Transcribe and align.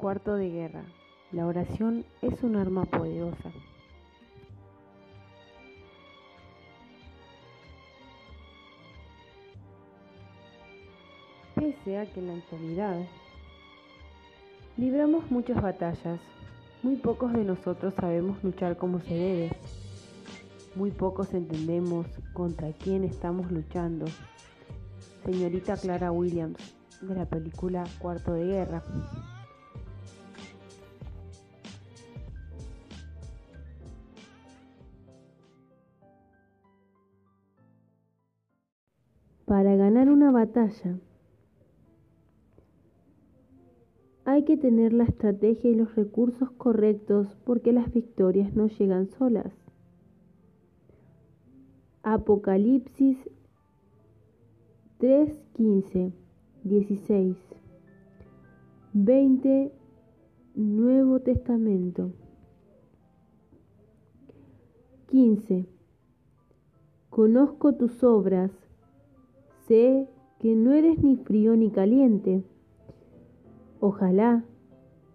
Cuarto 0.00 0.36
de 0.36 0.48
guerra. 0.48 0.82
La 1.30 1.46
oración 1.46 2.06
es 2.22 2.42
un 2.42 2.56
arma 2.56 2.86
poderosa. 2.86 3.52
Pese 11.54 11.98
a 11.98 12.06
que 12.06 12.20
en 12.20 12.28
la 12.28 12.32
actualidad 12.32 13.02
libramos 14.78 15.30
muchas 15.30 15.60
batallas, 15.60 16.18
muy 16.82 16.96
pocos 16.96 17.34
de 17.34 17.44
nosotros 17.44 17.92
sabemos 17.92 18.42
luchar 18.42 18.78
como 18.78 19.00
se 19.00 19.12
debe. 19.12 19.50
Muy 20.76 20.92
pocos 20.92 21.34
entendemos 21.34 22.06
contra 22.32 22.72
quién 22.72 23.04
estamos 23.04 23.52
luchando. 23.52 24.06
Señorita 25.26 25.76
Clara 25.76 26.10
Williams, 26.10 26.74
de 27.02 27.14
la 27.14 27.26
película 27.26 27.84
Cuarto 28.00 28.32
de 28.32 28.46
Guerra. 28.46 28.82
Para 39.50 39.74
ganar 39.74 40.08
una 40.08 40.30
batalla 40.30 41.00
hay 44.24 44.44
que 44.44 44.56
tener 44.56 44.92
la 44.92 45.02
estrategia 45.02 45.68
y 45.68 45.74
los 45.74 45.96
recursos 45.96 46.52
correctos 46.52 47.36
porque 47.44 47.72
las 47.72 47.92
victorias 47.92 48.54
no 48.54 48.68
llegan 48.68 49.08
solas. 49.08 49.52
Apocalipsis 52.04 53.18
3, 54.98 55.36
15, 55.54 56.12
16, 56.62 57.36
20, 58.92 59.72
Nuevo 60.54 61.18
Testamento. 61.22 62.12
15. 65.08 65.66
Conozco 67.10 67.74
tus 67.74 68.04
obras 68.04 68.52
Sé 69.70 70.08
que 70.40 70.56
no 70.56 70.72
eres 70.72 71.00
ni 71.00 71.14
frío 71.14 71.54
ni 71.54 71.70
caliente. 71.70 72.42
Ojalá 73.78 74.42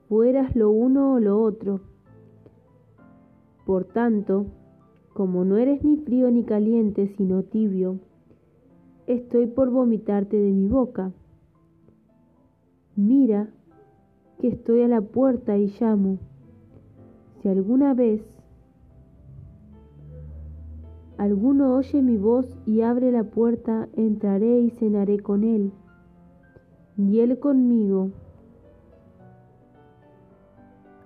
fueras 0.07 0.55
lo 0.55 0.69
uno 0.69 1.15
o 1.15 1.19
lo 1.19 1.41
otro. 1.41 1.81
Por 3.65 3.83
tanto, 3.83 4.45
como 5.13 5.43
no 5.43 5.57
eres 5.57 5.83
ni 5.83 5.97
frío 5.97 6.31
ni 6.31 6.45
caliente, 6.45 7.09
sino 7.17 7.43
tibio, 7.43 7.99
estoy 9.07 9.47
por 9.47 9.71
vomitarte 9.71 10.37
de 10.37 10.51
mi 10.51 10.69
boca. 10.69 11.11
Mira 12.95 13.49
que 14.39 14.47
estoy 14.47 14.83
a 14.83 14.87
la 14.87 15.01
puerta 15.01 15.57
y 15.57 15.67
llamo. 15.81 16.17
Si 17.41 17.49
alguna 17.49 17.93
vez 17.93 18.34
alguno 21.17 21.75
oye 21.75 22.01
mi 22.01 22.17
voz 22.17 22.45
y 22.65 22.81
abre 22.81 23.11
la 23.11 23.23
puerta, 23.23 23.87
entraré 23.95 24.59
y 24.59 24.69
cenaré 24.71 25.19
con 25.19 25.43
él, 25.43 25.71
y 26.97 27.19
él 27.19 27.39
conmigo. 27.39 28.11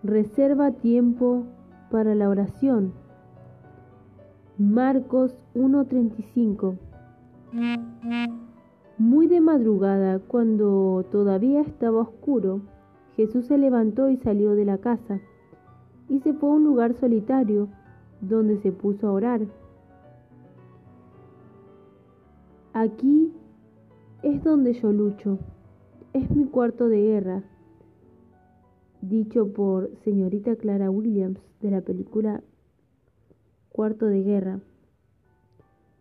Reserva 0.03 0.71
tiempo 0.71 1.43
para 1.91 2.15
la 2.15 2.29
oración. 2.29 2.93
Marcos 4.57 5.37
1:35 5.55 6.77
Muy 8.97 9.27
de 9.27 9.41
madrugada, 9.41 10.19
cuando 10.19 11.05
todavía 11.11 11.61
estaba 11.61 12.01
oscuro, 12.01 12.61
Jesús 13.15 13.45
se 13.45 13.57
levantó 13.57 14.09
y 14.09 14.17
salió 14.17 14.55
de 14.55 14.65
la 14.65 14.77
casa, 14.77 15.19
y 16.07 16.19
se 16.19 16.33
fue 16.33 16.49
a 16.49 16.53
un 16.53 16.63
lugar 16.63 16.93
solitario, 16.93 17.67
donde 18.21 18.57
se 18.57 18.71
puso 18.71 19.07
a 19.07 19.11
orar. 19.11 19.41
Aquí 22.81 23.33
es 24.23 24.41
donde 24.41 24.71
yo 24.71 24.93
lucho. 24.93 25.37
Es 26.13 26.31
mi 26.31 26.45
cuarto 26.45 26.87
de 26.87 27.01
guerra. 27.01 27.43
Dicho 29.01 29.51
por 29.51 29.93
señorita 30.05 30.55
Clara 30.55 30.89
Williams 30.89 31.41
de 31.59 31.71
la 31.71 31.81
película 31.81 32.41
Cuarto 33.67 34.05
de 34.05 34.23
Guerra. 34.23 34.61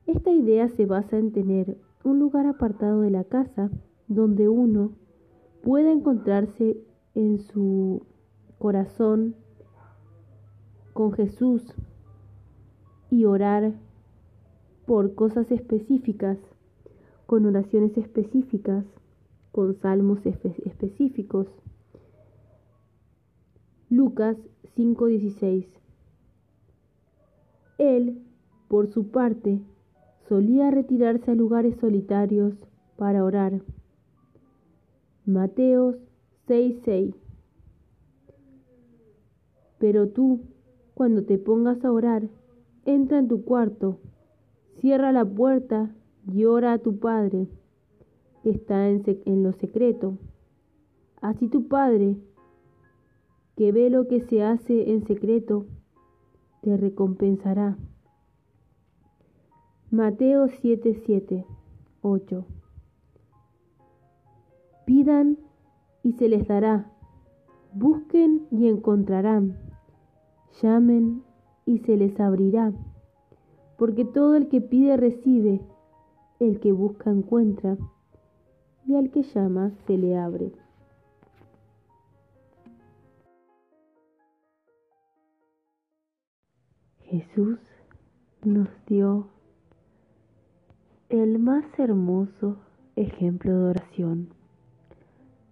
Esta 0.07 0.31
idea 0.31 0.69
se 0.69 0.87
basa 0.87 1.19
en 1.19 1.33
tener 1.33 1.79
un 2.05 2.21
lugar 2.21 2.47
apartado 2.47 3.01
de 3.01 3.11
la 3.11 3.25
casa 3.25 3.73
donde 4.07 4.49
uno 4.49 4.93
pueda 5.65 5.91
encontrarse 5.91 6.77
en 7.17 7.41
su 7.41 8.07
corazón 8.61 9.35
con 10.93 11.11
Jesús 11.11 11.75
y 13.11 13.25
orar 13.25 13.73
por 14.87 15.17
cosas 15.17 15.51
específicas 15.51 16.39
con 17.29 17.45
oraciones 17.45 17.95
específicas, 17.99 18.87
con 19.53 19.75
salmos 19.75 20.25
específicos. 20.25 21.47
Lucas 23.91 24.39
5:16 24.75 25.67
Él, 27.77 28.23
por 28.67 28.87
su 28.87 29.11
parte, 29.11 29.61
solía 30.27 30.71
retirarse 30.71 31.31
a 31.31 31.35
lugares 31.35 31.77
solitarios 31.77 32.55
para 32.97 33.23
orar. 33.23 33.61
Mateos 35.27 35.97
6:6 36.47 37.15
Pero 39.79 40.09
tú, 40.09 40.41
cuando 40.95 41.25
te 41.25 41.37
pongas 41.37 41.85
a 41.85 41.93
orar, 41.93 42.27
entra 42.87 43.19
en 43.19 43.29
tu 43.29 43.45
cuarto, 43.45 43.99
cierra 44.81 45.13
la 45.13 45.27
puerta 45.27 45.95
y 46.33 46.45
ora 46.45 46.75
a 46.75 46.79
tu 46.79 46.99
Padre 46.99 47.49
que 48.43 48.51
está 48.51 48.89
en, 48.89 49.03
en 49.25 49.43
lo 49.43 49.53
secreto. 49.53 50.19
Así 51.21 51.49
tu 51.49 51.69
Padre, 51.69 52.17
que 53.57 53.73
ve 53.73 53.91
lo 53.91 54.07
que 54.07 54.21
se 54.21 54.43
hace 54.43 54.93
en 54.93 55.05
secreto, 55.07 55.67
te 56.63 56.77
recompensará. 56.77 57.77
Mateo 59.91 60.49
7, 60.49 60.95
7, 61.07 61.47
8. 62.03 62.45
Pidan 64.85 65.39
y 66.03 66.13
se 66.13 66.29
les 66.29 66.47
dará. 66.47 66.93
Busquen 67.73 68.47
y 68.51 68.69
encontrarán. 68.69 69.57
Llamen 70.63 71.23
y 71.65 71.79
se 71.79 71.97
les 71.97 72.19
abrirá. 72.21 72.73
Porque 73.77 74.05
todo 74.05 74.35
el 74.37 74.49
que 74.49 74.61
pide 74.61 74.97
recibe 74.97 75.61
el 76.41 76.61
que 76.61 76.73
busca 76.73 77.11
encuentra, 77.11 77.77
y 78.87 78.95
al 78.97 79.11
que 79.11 79.23
llama 79.23 79.73
se 79.87 79.99
le 79.99 80.17
abre. 80.17 80.53
Jesús 87.03 87.59
nos 88.45 88.69
dio 88.87 89.29
el 91.09 91.39
más 91.39 91.65
hermoso 91.79 92.57
ejemplo 92.97 93.51
de 93.51 93.71
oración. 93.71 94.29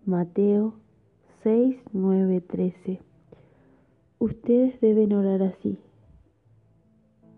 Mateo 0.05 0.75
6, 1.43 1.77
9, 1.93 2.41
13. 2.43 3.01
Ustedes 4.19 4.81
deben 4.81 5.13
orar 5.15 5.43
así. 5.43 5.79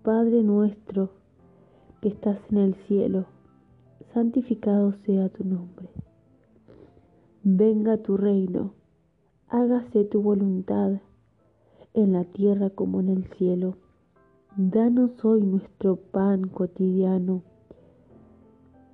Padre 0.03 0.43
nuestro 0.43 1.11
que 2.01 2.09
estás 2.09 2.39
en 2.51 2.59
el 2.59 2.75
cielo 2.87 3.27
santificado 4.13 4.93
sea 5.05 5.29
tu 5.29 5.45
nombre. 5.45 5.89
Venga 7.43 7.99
tu 7.99 8.17
reino, 8.17 8.75
hágase 9.49 10.05
tu 10.05 10.23
voluntad 10.23 11.01
en 11.95 12.13
la 12.13 12.25
tierra 12.25 12.71
como 12.71 13.01
en 13.01 13.09
el 13.09 13.25
cielo. 13.37 13.77
Danos 14.57 15.25
hoy 15.25 15.43
nuestro 15.43 15.97
pan 15.97 16.49
cotidiano. 16.49 17.43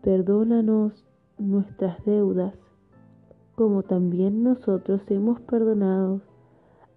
Perdónanos 0.02 0.92
nuestras 1.38 2.04
deudas, 2.04 2.54
como 3.54 3.82
también 3.82 4.42
nosotros 4.42 5.00
hemos 5.08 5.40
perdonado 5.40 6.20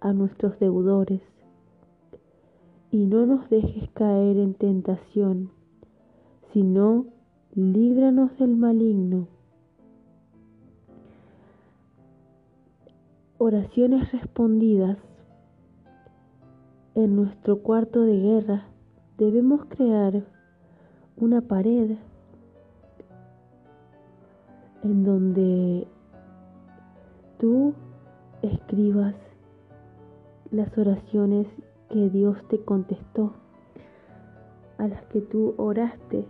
a 0.00 0.12
nuestros 0.12 0.58
deudores. 0.58 1.22
Y 2.90 3.06
no 3.06 3.26
nos 3.26 3.48
dejes 3.50 3.90
caer 3.90 4.38
en 4.38 4.54
tentación, 4.54 5.50
sino 6.52 7.06
líbranos 7.58 8.38
del 8.38 8.56
maligno. 8.56 9.26
Oraciones 13.38 14.12
respondidas. 14.12 14.96
En 16.94 17.16
nuestro 17.16 17.58
cuarto 17.58 18.02
de 18.02 18.16
guerra 18.16 18.68
debemos 19.18 19.64
crear 19.64 20.22
una 21.16 21.40
pared 21.40 21.96
en 24.84 25.04
donde 25.04 25.88
tú 27.40 27.74
escribas 28.42 29.16
las 30.52 30.78
oraciones 30.78 31.48
que 31.90 32.08
Dios 32.08 32.36
te 32.50 32.60
contestó, 32.64 33.32
a 34.78 34.86
las 34.86 35.02
que 35.06 35.20
tú 35.20 35.54
oraste 35.56 36.24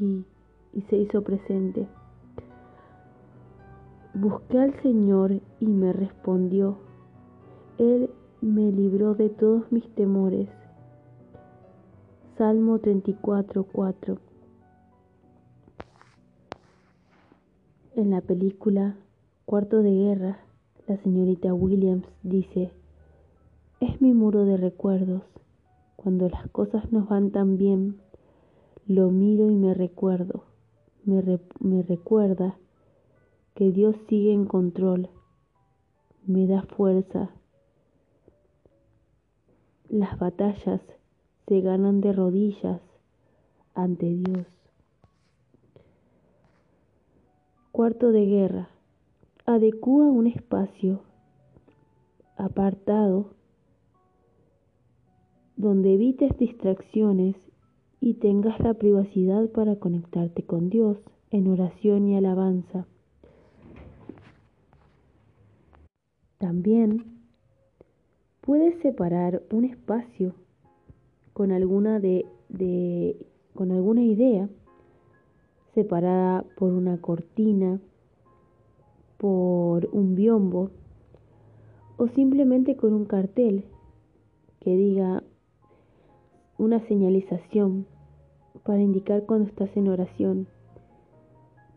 y, 0.00 0.24
y 0.72 0.82
se 0.82 0.96
hizo 0.96 1.22
presente. 1.22 1.86
Busqué 4.14 4.58
al 4.58 4.80
Señor 4.82 5.40
y 5.60 5.66
me 5.66 5.92
respondió. 5.92 6.78
Él 7.78 8.10
me 8.40 8.72
libró 8.72 9.14
de 9.14 9.28
todos 9.28 9.70
mis 9.70 9.88
temores. 9.94 10.48
Salmo 12.36 12.78
34, 12.78 13.64
4. 13.64 14.18
En 17.96 18.10
la 18.10 18.20
película 18.20 18.96
Cuarto 19.44 19.82
de 19.82 19.90
Guerra, 19.90 20.38
la 20.86 20.96
señorita 21.02 21.52
Williams 21.52 22.06
dice, 22.22 22.72
es 23.80 24.00
mi 24.00 24.14
muro 24.14 24.44
de 24.44 24.56
recuerdos. 24.56 25.22
Cuando 25.96 26.28
las 26.28 26.48
cosas 26.50 26.90
nos 26.92 27.08
van 27.08 27.30
tan 27.30 27.58
bien, 27.58 28.00
lo 28.90 29.12
miro 29.12 29.48
y 29.48 29.54
me 29.54 29.72
recuerdo. 29.72 30.42
Me, 31.04 31.22
recuerda 31.82 32.58
que 33.54 33.70
Dios 33.70 33.94
sigue 34.08 34.32
en 34.32 34.46
control. 34.46 35.08
Me 36.26 36.48
da 36.48 36.62
fuerza. 36.62 37.30
Las 39.88 40.18
batallas 40.18 40.80
se 41.46 41.60
ganan 41.60 42.00
de 42.00 42.12
rodillas 42.12 42.80
ante 43.74 44.06
Dios. 44.06 44.48
Cuarto 47.70 48.10
de 48.10 48.26
guerra. 48.26 48.70
Adecúa 49.46 50.06
un 50.06 50.26
espacio 50.26 51.02
apartado 52.36 53.34
donde 55.56 55.94
evites 55.94 56.36
distracciones 56.36 57.36
y 58.00 58.14
tengas 58.14 58.58
la 58.60 58.74
privacidad 58.74 59.48
para 59.50 59.76
conectarte 59.76 60.42
con 60.42 60.70
Dios 60.70 60.96
en 61.30 61.48
oración 61.48 62.06
y 62.08 62.16
alabanza. 62.16 62.86
También 66.38 67.04
puedes 68.40 68.80
separar 68.80 69.42
un 69.50 69.64
espacio 69.66 70.34
con 71.34 71.52
alguna 71.52 72.00
de, 72.00 72.26
de 72.48 73.26
con 73.54 73.70
alguna 73.72 74.02
idea 74.02 74.48
separada 75.74 76.44
por 76.56 76.72
una 76.72 77.00
cortina, 77.00 77.78
por 79.18 79.88
un 79.92 80.14
biombo 80.14 80.70
o 81.98 82.08
simplemente 82.08 82.76
con 82.76 82.94
un 82.94 83.04
cartel 83.04 83.64
que 84.60 84.74
diga 84.74 85.22
una 86.60 86.86
señalización 86.88 87.86
para 88.64 88.82
indicar 88.82 89.24
cuando 89.24 89.48
estás 89.48 89.74
en 89.78 89.88
oración. 89.88 90.46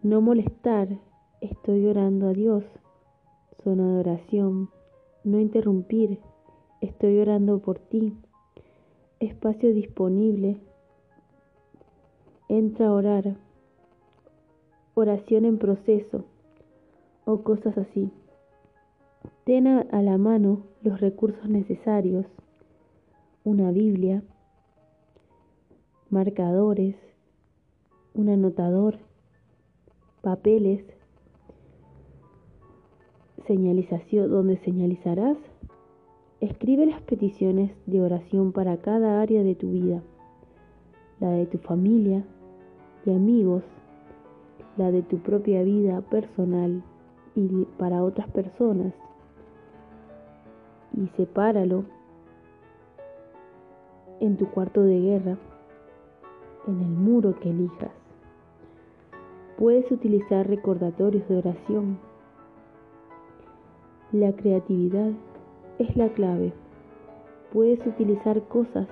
No 0.01 0.19
molestar, 0.19 0.89
estoy 1.39 1.85
orando 1.85 2.27
a 2.27 2.33
Dios. 2.33 2.65
Zona 3.63 3.94
de 3.94 4.00
oración. 4.01 4.69
No 5.24 5.39
interrumpir, 5.39 6.19
estoy 6.81 7.18
orando 7.19 7.59
por 7.59 7.80
ti. 7.80 8.18
Espacio 9.21 9.74
disponible. 9.74 10.57
Entra 12.50 12.88
a 12.88 12.94
orar 12.94 13.38
oración 14.95 15.45
en 15.45 15.59
proceso 15.59 16.25
o 17.24 17.41
cosas 17.41 17.77
así. 17.77 18.12
Ten 19.45 19.65
a 19.68 20.01
la 20.01 20.18
mano 20.18 20.63
los 20.81 21.00
recursos 21.00 21.47
necesarios, 21.47 22.25
una 23.45 23.71
Biblia, 23.71 24.24
marcadores, 26.13 26.95
un 28.13 28.30
anotador, 28.30 29.00
papeles, 30.21 30.86
señalización 33.48 34.30
donde 34.30 34.57
señalizarás. 34.57 35.38
Escribe 36.39 36.86
las 36.86 37.01
peticiones 37.01 37.71
de 37.86 38.01
oración 38.01 38.51
para 38.51 38.77
cada 38.77 39.21
área 39.21 39.44
de 39.44 39.56
tu 39.56 39.71
vida, 39.71 40.01
la 41.19 41.31
de 41.31 41.45
tu 41.45 41.57
familia 41.57 42.25
y 43.06 43.12
amigos 43.12 43.63
la 44.77 44.92
de 44.92 45.04
tu 45.04 45.19
propia 45.19 45.63
vida 45.63 46.01
personal 46.01 46.83
y 47.36 47.65
para 47.77 48.04
otras 48.04 48.27
personas. 48.30 48.94
Y 50.95 51.07
sepáralo 51.18 51.86
en 54.19 54.38
tu 54.38 54.48
cuarto 54.50 54.81
de 54.81 55.00
guerra, 55.00 55.38
en 56.68 56.81
el 56.81 56.89
muro 56.89 57.39
que 57.39 57.50
elijas. 57.50 57.92
Puedes 59.57 59.92
utilizar 59.92 60.48
recordatorios 60.48 61.27
de 61.27 61.38
oración. 61.38 62.00
La 64.12 64.33
creatividad 64.33 65.12
es 65.80 65.95
la 65.95 66.10
clave. 66.10 66.54
Puedes 67.51 67.86
utilizar 67.86 68.42
cosas 68.48 68.88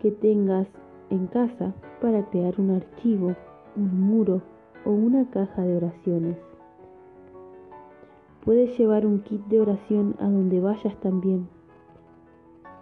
que 0.00 0.10
tengas 0.10 0.68
en 1.10 1.26
casa 1.26 1.74
para 2.00 2.24
crear 2.30 2.60
un 2.60 2.70
archivo, 2.70 3.34
un 3.76 4.00
muro 4.00 4.42
o 4.84 4.90
una 4.90 5.28
caja 5.30 5.62
de 5.62 5.76
oraciones. 5.76 6.36
Puedes 8.44 8.78
llevar 8.78 9.04
un 9.04 9.20
kit 9.20 9.44
de 9.46 9.60
oración 9.60 10.14
a 10.20 10.24
donde 10.24 10.60
vayas 10.60 10.98
también. 11.00 11.48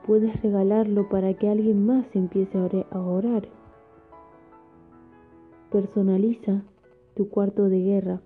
Puedes 0.06 0.41
regalarlo 0.43 1.09
para 1.09 1.35
que 1.35 1.49
alguien 1.49 1.85
más 1.85 2.06
empiece 2.15 2.87
a 2.91 3.00
orar. 3.00 3.49
Personaliza 5.76 6.62
tu 7.14 7.28
cuarto 7.28 7.69
de 7.69 7.82
guerra. 7.82 8.23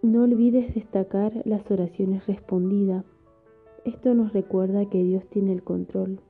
No 0.00 0.22
olvides 0.22 0.74
destacar 0.74 1.42
las 1.44 1.70
oraciones 1.70 2.26
respondidas. 2.26 3.04
Esto 3.84 4.14
nos 4.14 4.32
recuerda 4.32 4.88
que 4.88 5.04
Dios 5.04 5.22
tiene 5.28 5.52
el 5.52 5.62
control. 5.62 6.20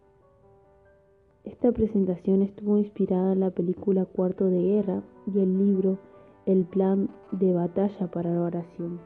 Esta 1.44 1.70
presentación 1.70 2.42
estuvo 2.42 2.78
inspirada 2.78 3.32
en 3.32 3.38
la 3.38 3.50
película 3.50 4.06
Cuarto 4.06 4.46
de 4.46 4.60
Guerra 4.60 5.02
y 5.32 5.38
el 5.38 5.56
libro 5.56 6.00
El 6.44 6.64
plan 6.64 7.10
de 7.30 7.52
batalla 7.52 8.10
para 8.10 8.34
la 8.34 8.42
oración. 8.42 8.98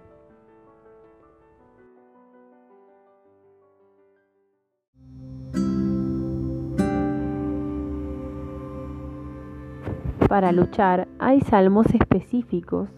Para 10.33 10.51
luchar 10.51 11.09
hay 11.19 11.43
salmos 11.43 11.85
específicos 11.93 12.89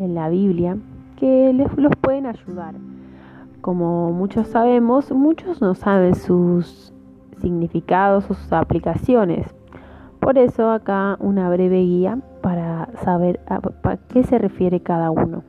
en 0.00 0.16
la 0.16 0.28
Biblia 0.28 0.76
que 1.14 1.52
les 1.52 1.72
los 1.76 1.92
pueden 1.94 2.26
ayudar. 2.26 2.74
Como 3.60 4.10
muchos 4.10 4.48
sabemos, 4.48 5.12
muchos 5.12 5.60
no 5.62 5.76
saben 5.76 6.16
sus 6.16 6.92
significados 7.40 8.28
o 8.28 8.34
sus 8.34 8.52
aplicaciones. 8.52 9.46
Por 10.18 10.38
eso 10.38 10.72
acá 10.72 11.16
una 11.20 11.48
breve 11.50 11.82
guía 11.82 12.18
para 12.40 12.88
saber 13.04 13.38
a, 13.46 13.60
qué 14.08 14.24
se 14.24 14.38
refiere 14.38 14.80
cada 14.80 15.12
uno. 15.12 15.44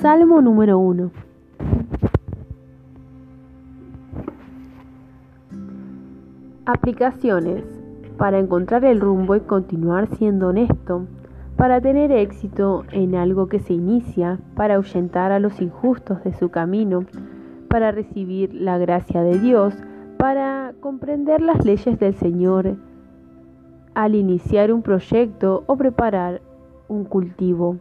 Salmo 0.00 0.40
número 0.40 0.78
1. 0.78 1.10
Aplicaciones. 6.64 7.64
Para 8.16 8.38
encontrar 8.38 8.86
el 8.86 8.98
rumbo 8.98 9.36
y 9.36 9.40
continuar 9.40 10.08
siendo 10.16 10.48
honesto, 10.48 11.06
para 11.58 11.82
tener 11.82 12.12
éxito 12.12 12.84
en 12.92 13.14
algo 13.14 13.48
que 13.48 13.58
se 13.58 13.74
inicia, 13.74 14.38
para 14.54 14.76
ahuyentar 14.76 15.32
a 15.32 15.38
los 15.38 15.60
injustos 15.60 16.24
de 16.24 16.32
su 16.32 16.48
camino, 16.48 17.04
para 17.68 17.92
recibir 17.92 18.54
la 18.54 18.78
gracia 18.78 19.20
de 19.20 19.38
Dios, 19.38 19.74
para 20.16 20.72
comprender 20.80 21.42
las 21.42 21.62
leyes 21.66 21.98
del 21.98 22.14
Señor 22.14 22.76
al 23.94 24.14
iniciar 24.14 24.72
un 24.72 24.80
proyecto 24.80 25.64
o 25.66 25.76
preparar 25.76 26.40
un 26.88 27.04
cultivo. 27.04 27.76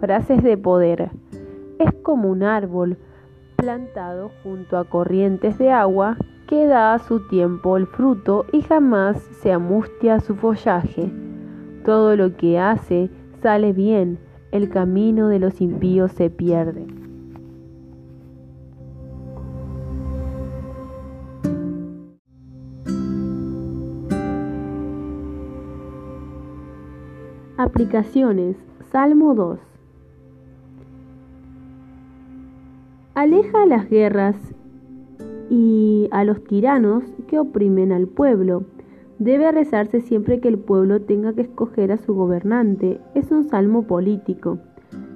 Frases 0.00 0.42
de 0.42 0.56
poder. 0.56 1.10
Es 1.78 1.92
como 2.02 2.30
un 2.30 2.42
árbol 2.42 2.96
plantado 3.56 4.30
junto 4.42 4.78
a 4.78 4.84
corrientes 4.84 5.58
de 5.58 5.70
agua 5.70 6.16
que 6.48 6.64
da 6.64 6.94
a 6.94 6.98
su 7.00 7.28
tiempo 7.28 7.76
el 7.76 7.86
fruto 7.86 8.46
y 8.50 8.62
jamás 8.62 9.18
se 9.42 9.52
amustia 9.52 10.20
su 10.20 10.36
follaje. 10.36 11.12
Todo 11.84 12.16
lo 12.16 12.34
que 12.34 12.58
hace 12.58 13.10
sale 13.42 13.74
bien, 13.74 14.18
el 14.52 14.70
camino 14.70 15.28
de 15.28 15.38
los 15.38 15.60
impíos 15.60 16.12
se 16.12 16.30
pierde. 16.30 16.86
Aplicaciones. 27.58 28.56
Salmo 28.90 29.34
2. 29.34 29.69
Aleja 33.20 33.66
las 33.66 33.90
guerras 33.90 34.34
y 35.50 36.08
a 36.10 36.24
los 36.24 36.42
tiranos 36.42 37.04
que 37.28 37.38
oprimen 37.38 37.92
al 37.92 38.08
pueblo. 38.08 38.64
Debe 39.18 39.52
rezarse 39.52 40.00
siempre 40.00 40.40
que 40.40 40.48
el 40.48 40.58
pueblo 40.58 41.02
tenga 41.02 41.34
que 41.34 41.42
escoger 41.42 41.92
a 41.92 41.98
su 41.98 42.14
gobernante. 42.14 42.98
Es 43.14 43.30
un 43.30 43.44
salmo 43.44 43.86
político, 43.86 44.58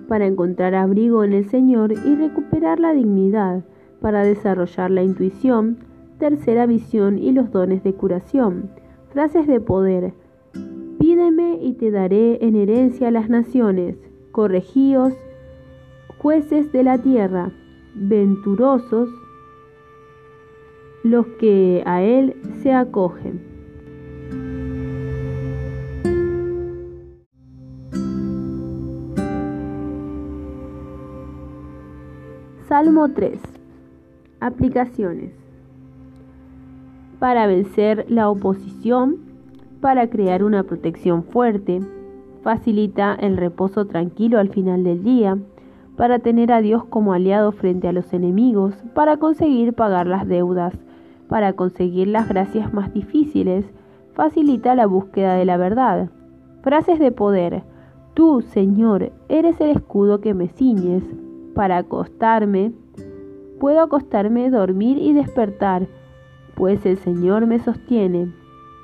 para 0.06 0.26
encontrar 0.26 0.74
abrigo 0.74 1.24
en 1.24 1.32
el 1.32 1.46
Señor 1.46 1.92
y 1.92 2.14
recuperar 2.14 2.78
la 2.78 2.92
dignidad, 2.92 3.64
para 4.02 4.22
desarrollar 4.22 4.90
la 4.90 5.02
intuición, 5.02 5.78
tercera 6.18 6.66
visión 6.66 7.18
y 7.18 7.32
los 7.32 7.50
dones 7.52 7.82
de 7.84 7.94
curación. 7.94 8.68
Frases 9.14 9.46
de 9.46 9.60
poder 9.60 10.12
Pídeme 10.98 11.58
y 11.58 11.72
te 11.72 11.90
daré 11.90 12.44
en 12.44 12.54
herencia 12.54 13.10
las 13.10 13.30
naciones, 13.30 13.96
corregíos, 14.30 15.14
jueces 16.18 16.70
de 16.70 16.82
la 16.82 16.98
tierra, 16.98 17.50
venturosos 17.94 19.08
los 21.02 21.26
que 21.38 21.82
a 21.86 22.02
él 22.02 22.34
se 22.62 22.72
acogen. 22.72 23.54
Salmo 32.68 33.10
3. 33.12 33.38
Aplicaciones. 34.40 35.32
Para 37.20 37.46
vencer 37.46 38.06
la 38.08 38.28
oposición, 38.28 39.18
para 39.80 40.08
crear 40.08 40.42
una 40.42 40.64
protección 40.64 41.22
fuerte, 41.22 41.80
facilita 42.42 43.14
el 43.14 43.36
reposo 43.36 43.86
tranquilo 43.86 44.38
al 44.38 44.48
final 44.48 44.82
del 44.82 45.04
día, 45.04 45.38
para 45.96 46.18
tener 46.18 46.52
a 46.52 46.60
Dios 46.60 46.84
como 46.84 47.12
aliado 47.12 47.52
frente 47.52 47.88
a 47.88 47.92
los 47.92 48.12
enemigos, 48.12 48.74
para 48.94 49.16
conseguir 49.16 49.74
pagar 49.74 50.06
las 50.06 50.26
deudas, 50.26 50.74
para 51.28 51.52
conseguir 51.52 52.08
las 52.08 52.28
gracias 52.28 52.72
más 52.72 52.92
difíciles, 52.92 53.64
facilita 54.14 54.74
la 54.74 54.86
búsqueda 54.86 55.34
de 55.34 55.44
la 55.44 55.56
verdad. 55.56 56.10
Frases 56.62 56.98
de 56.98 57.12
poder. 57.12 57.62
Tú, 58.14 58.42
Señor, 58.42 59.12
eres 59.28 59.60
el 59.60 59.70
escudo 59.70 60.20
que 60.20 60.34
me 60.34 60.48
ciñes. 60.48 61.04
Para 61.54 61.78
acostarme, 61.78 62.72
puedo 63.60 63.80
acostarme, 63.80 64.50
dormir 64.50 64.98
y 64.98 65.12
despertar, 65.12 65.86
pues 66.54 66.84
el 66.86 66.96
Señor 66.98 67.46
me 67.46 67.58
sostiene 67.58 68.32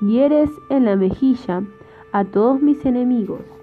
hieres 0.01 0.49
en 0.69 0.85
la 0.85 0.95
mejilla 0.95 1.63
a 2.11 2.25
todos 2.25 2.59
mis 2.59 2.83
enemigos. 2.85 3.60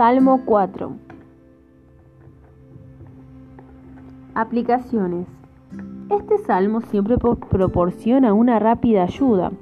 Salmo 0.00 0.40
4 0.46 0.92
Aplicaciones. 4.34 5.26
Este 6.08 6.38
salmo 6.38 6.80
siempre 6.80 7.18
proporciona 7.18 8.32
una 8.32 8.58
rápida 8.58 9.02
ayuda. 9.02 9.52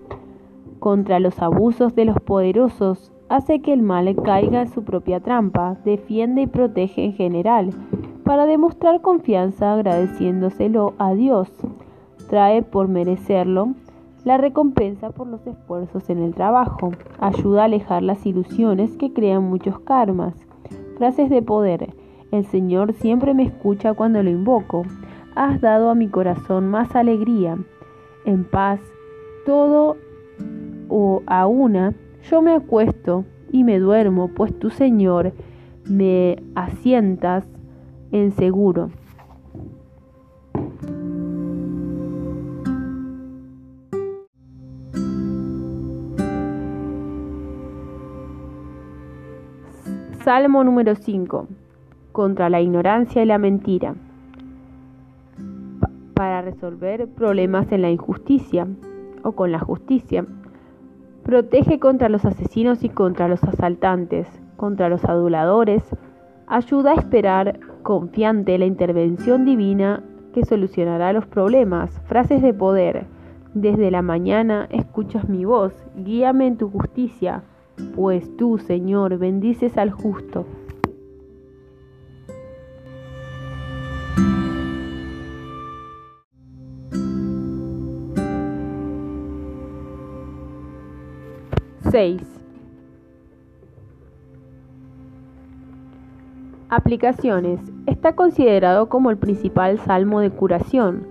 Contra 0.79 1.19
los 1.19 1.43
abusos 1.43 1.97
de 1.97 2.05
los 2.05 2.21
poderosos 2.21 3.11
hace 3.29 3.63
que 3.63 3.73
el 3.73 3.83
mal 3.83 4.15
caiga 4.23 4.63
en 4.63 4.69
su 4.69 4.85
propia 4.85 5.19
trampa, 5.19 5.77
defiende 5.85 6.43
y 6.43 6.47
protege 6.47 7.05
en 7.05 7.15
general, 7.15 7.71
para 8.23 8.47
demostrar 8.47 9.01
confianza 9.01 9.73
agradeciéndoselo 9.73 10.95
a 10.99 11.15
Dios. 11.15 11.51
Trae 12.29 12.63
por 12.63 12.87
merecerlo 12.87 13.75
la 14.25 14.37
recompensa 14.37 15.11
por 15.11 15.27
los 15.27 15.47
esfuerzos 15.47 16.11
en 16.11 16.19
el 16.19 16.35
trabajo, 16.35 16.91
ayuda 17.21 17.63
a 17.63 17.65
alejar 17.67 18.03
las 18.03 18.27
ilusiones 18.27 18.97
que 18.97 19.13
crean 19.13 19.45
muchos 19.45 19.79
karmas. 19.81 20.35
Frases 20.97 21.31
de 21.31 21.43
poder. 21.43 21.95
El 22.31 22.45
Señor 22.45 22.93
siempre 22.95 23.33
me 23.35 23.45
escucha 23.45 23.95
cuando 23.95 24.23
lo 24.23 24.31
invoco. 24.31 24.83
Has 25.35 25.61
dado 25.61 25.91
a 25.91 25.95
mi 25.95 26.09
corazón 26.09 26.69
más 26.69 26.95
alegría. 26.97 27.57
En 28.25 28.45
paz, 28.45 28.81
todo 29.47 29.97
o 30.89 31.23
a 31.27 31.47
una 31.47 31.95
yo 32.29 32.43
me 32.43 32.53
acuesto 32.53 33.25
y 33.53 33.65
me 33.65 33.79
duermo, 33.79 34.29
pues 34.29 34.59
tu 34.59 34.71
Señor 34.71 35.33
me 35.89 36.43
asientas 36.55 37.49
en 38.13 38.33
seguro. 38.33 38.91
Salmo 50.29 50.63
número 50.63 50.95
5. 50.95 51.47
Contra 52.13 52.51
la 52.51 52.61
ignorancia 52.61 53.23
y 53.23 53.25
la 53.25 53.39
mentira. 53.39 53.95
para 56.13 56.43
resolver 56.43 57.09
problemas 57.09 57.73
en 57.73 57.81
la 57.81 57.89
injusticia 57.89 58.67
o 59.23 59.33
con 59.33 59.53
la 59.53 59.59
justicia. 59.59 60.27
Protege 61.23 61.79
contra 61.79 62.11
los 62.11 62.27
asesinos 62.27 62.85
y 62.85 62.91
contra 62.91 63.27
los 63.27 63.43
asaltantes, 63.43 64.29
contra 64.59 64.91
los 64.91 65.03
aduladores. 65.07 65.83
Ayuda 66.47 66.91
a 66.91 66.97
esperar 66.97 67.59
confiante 67.83 68.59
la 68.59 68.67
intervención 68.67 69.47
divina 69.47 70.03
que 70.35 70.45
solucionará 70.45 71.15
los 71.15 71.25
problemas. 71.25 72.03
Frases 72.05 72.43
de 72.43 72.53
poder. 72.53 73.07
Desde 73.55 73.91
la 73.91 74.03
mañana 74.03 74.69
escuchas 74.69 75.27
mi 75.27 75.47
voz, 75.47 75.73
guíame 75.97 76.49
en 76.49 76.59
tu 76.59 76.69
justicia, 76.69 77.45
pues 77.95 78.37
tú, 78.37 78.59
Señor, 78.59 79.19
bendices 79.19 79.77
al 79.77 79.91
justo. 79.91 80.47
6. 91.91 92.23
Aplicaciones. 96.69 97.61
Está 97.87 98.15
considerado 98.15 98.91
como 98.91 99.11
el 99.11 99.17
principal 99.17 99.79
salmo 99.79 100.21
de 100.21 100.31
curación. 100.31 101.07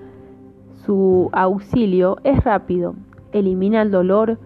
Su 0.85 1.29
auxilio 1.33 2.17
es 2.23 2.43
rápido. 2.43 2.93
Elimina 3.31 3.81
el 3.81 3.89
dolor 3.89 4.37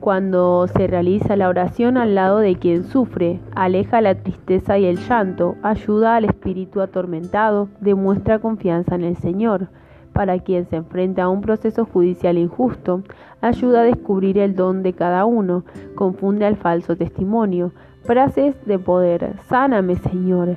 cuando 0.00 0.66
se 0.68 0.86
realiza 0.86 1.36
la 1.36 1.48
oración 1.48 1.96
al 1.96 2.14
lado 2.14 2.38
de 2.38 2.56
quien 2.56 2.84
sufre. 2.84 3.40
Aleja 3.54 4.00
la 4.00 4.14
tristeza 4.14 4.78
y 4.78 4.86
el 4.86 4.98
llanto. 4.98 5.56
Ayuda 5.62 6.16
al 6.16 6.24
espíritu 6.24 6.80
atormentado. 6.80 7.68
Demuestra 7.80 8.38
confianza 8.38 8.94
en 8.94 9.04
el 9.04 9.16
Señor 9.16 9.68
para 10.16 10.38
quien 10.38 10.64
se 10.64 10.76
enfrenta 10.76 11.24
a 11.24 11.28
un 11.28 11.42
proceso 11.42 11.84
judicial 11.84 12.38
injusto, 12.38 13.02
ayuda 13.42 13.82
a 13.82 13.84
descubrir 13.84 14.38
el 14.38 14.56
don 14.56 14.82
de 14.82 14.94
cada 14.94 15.26
uno, 15.26 15.62
confunde 15.94 16.46
al 16.46 16.56
falso 16.56 16.96
testimonio. 16.96 17.72
Frases 18.04 18.56
de 18.64 18.78
poder, 18.78 19.36
sáname 19.46 19.96
Señor. 19.96 20.56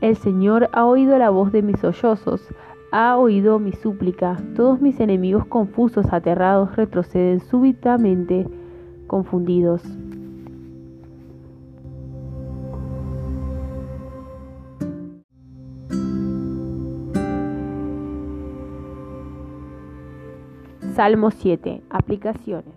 El 0.00 0.14
Señor 0.14 0.68
ha 0.72 0.84
oído 0.84 1.18
la 1.18 1.30
voz 1.30 1.50
de 1.50 1.60
mis 1.60 1.80
sollozos, 1.80 2.40
ha 2.92 3.16
oído 3.16 3.58
mi 3.58 3.72
súplica. 3.72 4.36
Todos 4.54 4.80
mis 4.80 5.00
enemigos 5.00 5.44
confusos, 5.46 6.06
aterrados, 6.12 6.76
retroceden 6.76 7.40
súbitamente, 7.40 8.46
confundidos. 9.10 9.82
Salmo 20.94 21.32
7. 21.32 21.82
Aplicaciones. 21.90 22.72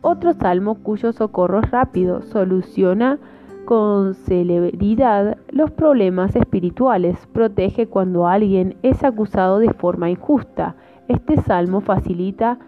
Otro 0.00 0.32
salmo 0.32 0.76
cuyo 0.76 1.12
socorro 1.12 1.60
es 1.60 1.70
rápido, 1.70 2.22
soluciona 2.22 3.18
con 3.66 4.14
celeridad 4.14 5.36
los 5.50 5.70
problemas 5.70 6.34
espirituales, 6.34 7.26
protege 7.26 7.88
cuando 7.88 8.26
alguien 8.26 8.78
es 8.82 9.04
acusado 9.04 9.58
de 9.58 9.74
forma 9.74 10.08
injusta. 10.08 10.76
Este 11.08 11.36
salmo 11.42 11.82
facilita 11.82 12.58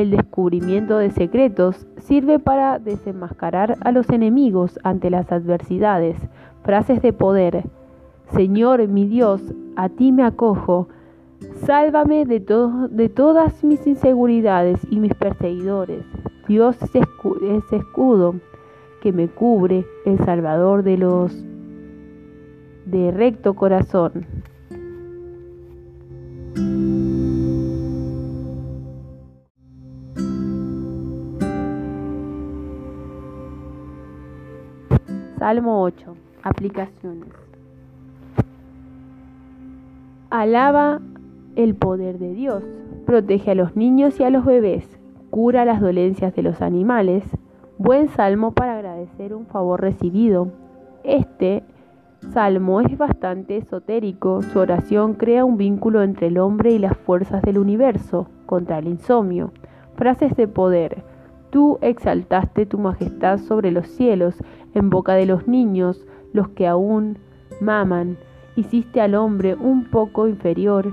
el 0.00 0.10
descubrimiento 0.10 0.98
de 0.98 1.10
secretos, 1.10 1.86
sirve 1.98 2.38
para 2.38 2.78
desenmascarar 2.78 3.76
a 3.80 3.92
los 3.92 4.08
enemigos 4.10 4.78
ante 4.82 5.10
las 5.10 5.32
adversidades. 5.32 6.16
Frases 6.62 7.02
de 7.02 7.12
poder. 7.12 7.64
Señor 8.32 8.86
mi 8.88 9.06
Dios, 9.06 9.40
a 9.76 9.88
ti 9.88 10.12
me 10.12 10.24
acojo, 10.24 10.88
Sálvame 11.66 12.24
de, 12.24 12.40
todas 13.08 13.64
mis 13.64 13.86
inseguridades 13.86 14.80
y 14.90 15.00
mis 15.00 15.14
perseguidores. 15.14 16.04
Dios 16.48 16.76
es 16.82 17.72
escudo 17.72 18.36
que 19.00 19.12
me 19.12 19.28
cubre, 19.28 19.86
el 20.04 20.18
Salvador 20.24 20.82
de 20.82 20.96
los 20.96 21.32
de 22.86 23.10
recto 23.10 23.54
corazón. 23.54 24.26
Salmo 35.38 35.82
8. 35.82 36.16
Aplicaciones. 36.42 37.28
Alaba 40.30 41.00
el 41.56 41.74
poder 41.74 42.18
de 42.18 42.32
Dios. 42.32 42.64
Protege 43.04 43.50
a 43.50 43.54
los 43.54 43.76
niños 43.76 44.18
y 44.18 44.24
a 44.24 44.30
los 44.30 44.46
bebés. 44.46 44.98
Cura 45.28 45.66
las 45.66 45.82
dolencias 45.82 46.34
de 46.34 46.42
los 46.42 46.62
animales. 46.62 47.22
Buen 47.76 48.08
salmo 48.08 48.52
para 48.52 48.74
agradecer 48.74 49.34
un 49.34 49.44
favor 49.44 49.82
recibido. 49.82 50.48
Este 51.04 51.62
salmo 52.32 52.80
es 52.80 52.96
bastante 52.96 53.58
esotérico. 53.58 54.40
Su 54.40 54.58
oración 54.58 55.14
crea 55.14 55.44
un 55.44 55.58
vínculo 55.58 56.02
entre 56.02 56.28
el 56.28 56.38
hombre 56.38 56.70
y 56.70 56.78
las 56.78 56.96
fuerzas 56.96 57.42
del 57.42 57.58
universo 57.58 58.26
contra 58.46 58.78
el 58.78 58.88
insomnio. 58.88 59.52
Frases 59.96 60.34
de 60.34 60.48
poder. 60.48 61.15
Tú 61.56 61.78
exaltaste 61.80 62.66
tu 62.66 62.76
majestad 62.76 63.38
sobre 63.38 63.70
los 63.70 63.88
cielos, 63.88 64.34
en 64.74 64.90
boca 64.90 65.14
de 65.14 65.24
los 65.24 65.48
niños, 65.48 66.06
los 66.34 66.48
que 66.48 66.66
aún 66.66 67.16
maman. 67.62 68.18
Hiciste 68.56 69.00
al 69.00 69.14
hombre 69.14 69.54
un 69.54 69.84
poco 69.90 70.28
inferior 70.28 70.92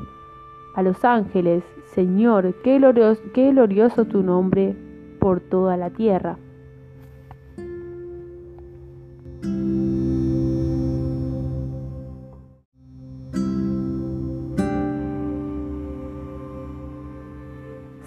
a 0.75 0.81
los 0.81 1.03
ángeles. 1.03 1.65
Señor, 1.93 2.55
qué 2.63 2.77
glorioso, 2.77 3.21
qué 3.33 3.51
glorioso 3.51 4.05
tu 4.05 4.23
nombre 4.23 4.73
por 5.19 5.41
toda 5.41 5.75
la 5.75 5.89
tierra. 5.89 6.37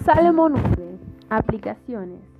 Salmo 0.03 0.49
9. 0.49 0.97
Aplicaciones. 1.29 2.36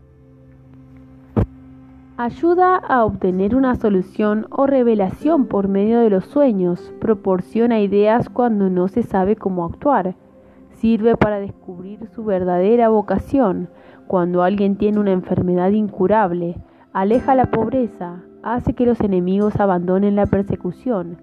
Ayuda 2.19 2.77
a 2.77 3.05
obtener 3.05 3.55
una 3.55 3.75
solución 3.75 4.47
o 4.49 4.65
revelación 4.65 5.45
por 5.45 5.67
medio 5.67 5.99
de 5.99 6.09
los 6.09 6.25
sueños. 6.25 6.91
Proporciona 6.99 7.79
ideas 7.79 8.27
cuando 8.27 8.71
no 8.71 8.87
se 8.87 9.03
sabe 9.03 9.35
cómo 9.35 9.63
actuar. 9.63 10.15
Sirve 10.71 11.15
para 11.15 11.39
descubrir 11.39 12.07
su 12.15 12.25
verdadera 12.25 12.89
vocación. 12.89 13.69
Cuando 14.07 14.41
alguien 14.41 14.77
tiene 14.77 14.99
una 14.99 15.11
enfermedad 15.11 15.69
incurable. 15.69 16.55
Aleja 16.91 17.35
la 17.35 17.51
pobreza. 17.51 18.23
Hace 18.41 18.73
que 18.73 18.87
los 18.87 18.99
enemigos 19.01 19.59
abandonen 19.59 20.15
la 20.15 20.25
persecución. 20.25 21.21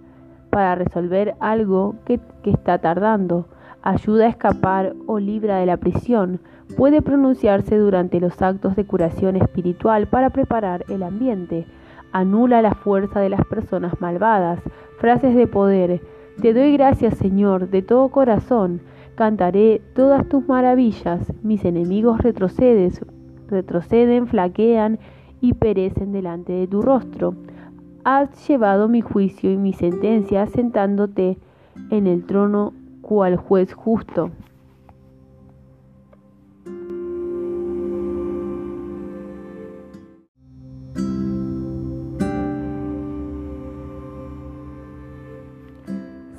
Para 0.51 0.77
resolver 0.77 1.35
algo 1.41 1.97
que, 2.05 2.21
está 2.45 2.79
tardando. 2.79 3.49
Ayuda 3.83 4.27
a 4.27 4.29
escapar 4.29 4.95
o 5.09 5.19
libra 5.19 5.57
de 5.57 5.67
la 5.67 5.77
prisión 5.77 6.39
puede 6.77 7.03
pronunciarse 7.03 7.77
durante 7.77 8.21
los 8.21 8.41
actos 8.43 8.77
de 8.77 8.85
curación 8.85 9.37
espiritual 9.37 10.07
para 10.07 10.31
preparar 10.31 10.85
el 10.89 11.03
ambiente. 11.03 11.67
Anula 12.13 12.63
la 12.63 12.75
fuerza 12.75 13.21
de 13.21 13.29
las 13.29 13.45
personas 13.45 14.01
malvadas. 14.01 14.61
Frases 14.99 15.35
de 15.35 15.47
poder. 15.47 16.01
Te 16.41 16.53
doy 16.53 16.73
gracias, 16.73 17.17
Señor, 17.19 17.71
de 17.71 17.83
todo 17.83 18.09
corazón. 18.09 18.81
Cantaré 19.15 19.81
todas 19.95 20.29
tus 20.29 20.47
maravillas. 20.49 21.33
Mis 21.43 21.65
enemigos 21.65 22.19
retroceden, 22.19 22.93
retroceden, 23.49 24.27
flaquean 24.27 24.99
y 25.41 25.55
perecen 25.55 26.13
delante 26.13 26.53
de 26.53 26.67
tu 26.67 26.83
rostro. 26.83 27.35
Has 28.05 28.49
llevado 28.49 28.89
mi 28.89 29.01
juicio 29.01 29.51
y 29.51 29.57
mi 29.57 29.73
sentencia 29.73 30.47
sentándote 30.47 31.39
en 31.91 32.07
el 32.07 32.25
trono 32.25 32.73
cual 33.03 33.37
juez 33.37 33.73
justo. 33.73 34.31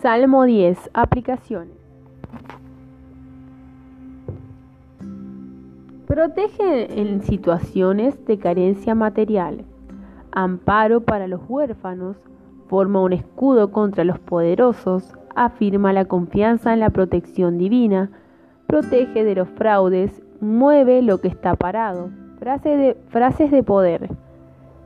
Salmo 0.05 0.43
10. 0.43 0.91
Aplicaciones. 0.93 1.73
Protege 6.05 7.01
en 7.01 7.23
situaciones 7.23 8.23
de 8.27 8.37
carencia 8.37 8.93
material. 8.93 9.65
Amparo 10.31 11.01
para 11.01 11.25
los 11.27 11.41
huérfanos. 11.49 12.17
Forma 12.67 13.01
un 13.01 13.13
escudo 13.13 13.71
contra 13.71 14.03
los 14.03 14.19
poderosos. 14.19 15.11
Afirma 15.35 15.91
la 15.91 16.05
confianza 16.05 16.71
en 16.71 16.81
la 16.81 16.91
protección 16.91 17.57
divina. 17.57 18.11
Protege 18.67 19.23
de 19.23 19.33
los 19.33 19.49
fraudes. 19.49 20.21
Mueve 20.39 21.01
lo 21.01 21.19
que 21.19 21.29
está 21.29 21.55
parado. 21.55 22.11
de, 22.63 22.95
frases 23.07 23.49
de 23.49 23.63
poder. 23.63 24.11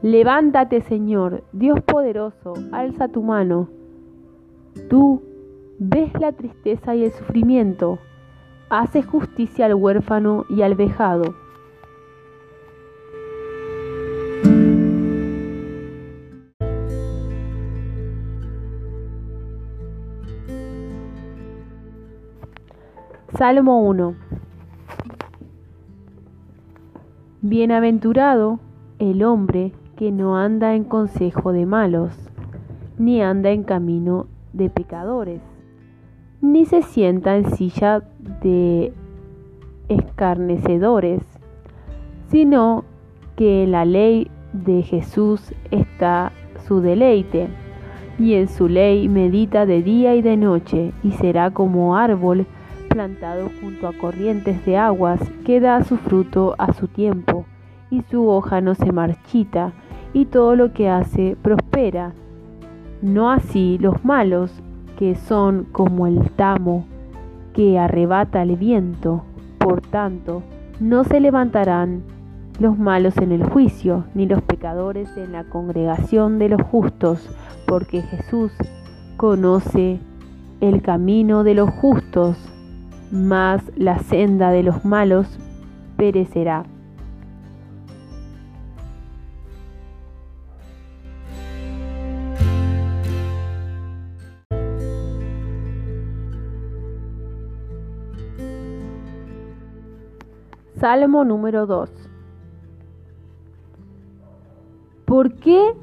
Levántate, 0.02 0.80
Señor, 0.80 1.44
Dios 1.52 1.82
poderoso, 1.82 2.54
alza 2.72 3.10
tu 3.10 3.22
mano 3.22 3.79
Tú 4.88 5.22
ves 5.80 6.12
la 6.20 6.32
tristeza 6.32 6.96
y 6.96 7.06
el 7.06 7.12
sufrimiento, 7.12 8.00
haces 8.70 9.06
justicia 9.06 9.66
al 9.66 9.76
huérfano 9.76 10.46
y 10.50 10.62
al 10.62 10.76
vejado. 10.76 11.36
Salmo 23.38 23.82
1 23.84 24.16
Bienaventurado 27.42 28.60
el 29.00 29.24
hombre 29.24 29.72
que 29.96 30.12
no 30.12 30.38
anda 30.38 30.76
en 30.76 30.84
consejo 30.84 31.54
de 31.54 31.66
malos, 31.66 32.12
ni 32.98 33.22
anda 33.22 33.52
en 33.52 33.64
camino 33.64 34.28
de 34.54 34.70
pecadores, 34.70 35.42
ni 36.42 36.66
se 36.66 36.82
sienta 36.82 37.38
en 37.38 37.52
silla 37.52 38.04
de 38.42 38.94
escarnecedores, 39.90 41.22
sino 42.28 42.86
que 43.36 43.64
en 43.64 43.72
la 43.72 43.86
ley 43.86 44.30
de 44.54 44.82
Jesús 44.84 45.54
está 45.72 46.32
su 46.68 46.82
deleite, 46.82 47.48
y 48.18 48.34
en 48.34 48.48
su 48.50 48.68
ley 48.68 49.08
medita 49.08 49.66
de 49.66 49.82
día 49.82 50.16
y 50.16 50.22
de 50.22 50.38
noche, 50.38 50.92
y 51.04 51.12
será 51.12 51.52
como 51.52 51.96
árbol 51.96 52.46
plantado 52.90 53.50
junto 53.62 53.88
a 53.88 53.94
corrientes 53.94 54.66
de 54.66 54.78
aguas, 54.78 55.20
que 55.46 55.60
da 55.60 55.84
su 55.84 55.98
fruto 55.98 56.56
a 56.58 56.74
su 56.74 56.88
tiempo, 56.88 57.46
y 57.90 58.02
su 58.10 58.28
hoja 58.28 58.62
no 58.62 58.76
se 58.76 58.92
marchita, 58.92 59.74
y 60.14 60.26
todo 60.26 60.56
lo 60.56 60.74
que 60.74 60.90
hace 60.90 61.38
prospera 61.42 62.14
no 63.02 63.32
así 63.32 63.78
los 63.80 64.04
malos, 64.04 64.52
que 64.98 65.16
son 65.16 65.66
como 65.72 66.08
el 66.08 66.30
tamo 66.32 66.86
que 67.54 67.80
arrebata 67.80 68.42
el 68.44 68.56
viento. 68.58 69.24
Por 69.58 69.82
tanto, 69.82 70.44
no 70.80 71.04
se 71.04 71.20
levantarán 71.20 72.04
los 72.60 72.78
malos 72.78 73.18
en 73.18 73.32
el 73.32 73.44
juicio, 73.44 74.06
ni 74.14 74.26
los 74.26 74.42
pecadores 74.42 75.16
en 75.18 75.32
la 75.32 75.46
congregación 75.46 76.40
de 76.40 76.50
los 76.50 76.62
justos, 76.62 77.30
porque 77.66 78.02
Jesús 78.02 78.52
conoce 79.16 80.00
el 80.60 80.82
camino 80.82 81.44
de 81.44 81.54
los 81.54 81.70
justos, 81.70 82.38
mas 83.12 83.62
la 83.78 84.00
senda 84.00 84.52
de 84.52 84.64
los 84.64 84.84
malos 84.84 85.40
perecerá. 85.96 86.66
Salmo 100.80 101.26
número 101.26 101.66
2. 101.66 101.90
¿Por 105.04 105.34
qué 105.34 105.74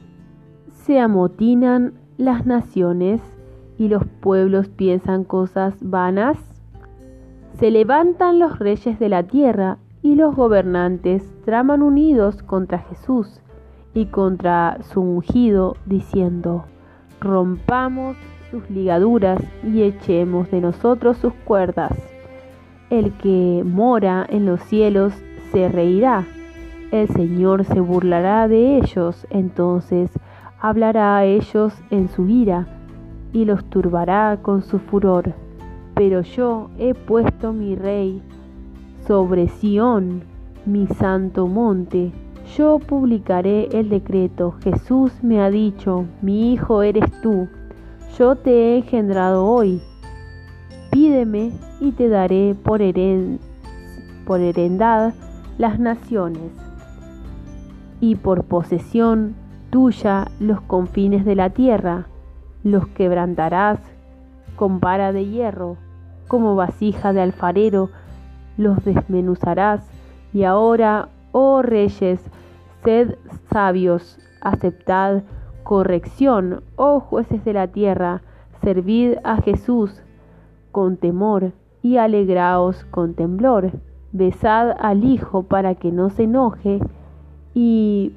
se 0.72 0.98
amotinan 0.98 1.92
las 2.16 2.46
naciones 2.46 3.20
y 3.76 3.88
los 3.88 4.06
pueblos 4.06 4.70
piensan 4.70 5.24
cosas 5.24 5.74
vanas? 5.82 6.38
Se 7.58 7.70
levantan 7.70 8.38
los 8.38 8.58
reyes 8.58 8.98
de 8.98 9.10
la 9.10 9.24
tierra 9.24 9.76
y 10.00 10.14
los 10.14 10.34
gobernantes 10.34 11.30
traman 11.44 11.82
unidos 11.82 12.42
contra 12.42 12.78
Jesús 12.78 13.42
y 13.92 14.06
contra 14.06 14.78
su 14.80 15.02
ungido, 15.02 15.76
diciendo, 15.84 16.64
rompamos 17.20 18.16
sus 18.50 18.70
ligaduras 18.70 19.42
y 19.62 19.82
echemos 19.82 20.50
de 20.50 20.62
nosotros 20.62 21.18
sus 21.18 21.34
cuerdas. 21.44 22.15
El 22.88 23.12
que 23.14 23.62
mora 23.64 24.24
en 24.28 24.46
los 24.46 24.60
cielos 24.62 25.12
se 25.50 25.68
reirá. 25.68 26.24
El 26.92 27.08
Señor 27.08 27.64
se 27.64 27.80
burlará 27.80 28.46
de 28.46 28.76
ellos, 28.76 29.26
entonces 29.30 30.10
hablará 30.60 31.16
a 31.16 31.24
ellos 31.24 31.74
en 31.90 32.08
su 32.08 32.28
ira. 32.28 32.66
y 33.32 33.44
los 33.44 33.64
turbará 33.64 34.38
con 34.40 34.62
su 34.62 34.78
furor. 34.78 35.34
Pero 35.94 36.22
yo 36.22 36.70
he 36.78 36.94
puesto 36.94 37.52
mi 37.52 37.74
rey 37.74 38.22
sobre 39.06 39.48
Sión, 39.48 40.22
mi 40.64 40.86
santo 40.86 41.46
monte. 41.46 42.12
Yo 42.56 42.78
publicaré 42.78 43.68
el 43.72 43.90
decreto. 43.90 44.54
Jesús 44.62 45.12
me 45.22 45.40
ha 45.42 45.50
dicho, 45.50 46.06
mi 46.22 46.52
hijo 46.52 46.82
eres 46.82 47.04
tú. 47.20 47.48
Yo 48.16 48.36
te 48.36 48.50
he 48.50 48.76
engendrado 48.78 49.44
hoy. 49.44 49.82
Pídeme 50.96 51.52
y 51.78 51.92
te 51.92 52.08
daré 52.08 52.54
por, 52.54 52.80
herendad 52.80 53.42
las 55.58 55.78
naciones 55.78 56.50
y 58.00 58.14
por 58.14 58.44
posesión 58.44 59.34
tuya 59.68 60.28
los 60.40 60.62
confines 60.62 61.26
de 61.26 61.34
la 61.34 61.50
tierra. 61.50 62.06
Los 62.64 62.88
quebrantarás 62.88 63.78
con 64.56 64.80
vara 64.80 65.12
de 65.12 65.26
hierro, 65.26 65.76
como 66.28 66.56
vasija 66.56 67.12
de 67.12 67.20
alfarero, 67.20 67.90
los 68.56 68.82
desmenuzarás. 68.82 69.86
Y 70.32 70.44
ahora, 70.44 71.10
oh 71.32 71.60
reyes, 71.60 72.22
sed 72.84 73.16
sabios, 73.52 74.18
aceptad 74.40 75.24
corrección, 75.62 76.62
oh 76.76 77.00
jueces 77.00 77.44
de 77.44 77.52
la 77.52 77.66
tierra, 77.66 78.22
servid 78.62 79.16
a 79.24 79.42
Jesús 79.42 80.00
con 80.76 80.98
temor 80.98 81.52
y 81.80 81.96
alegraos 81.96 82.84
con 82.90 83.14
temblor. 83.14 83.70
Besad 84.12 84.76
al 84.78 85.04
Hijo 85.04 85.44
para 85.44 85.74
que 85.74 85.90
no 85.90 86.10
se 86.10 86.24
enoje 86.24 86.80
y 87.54 88.12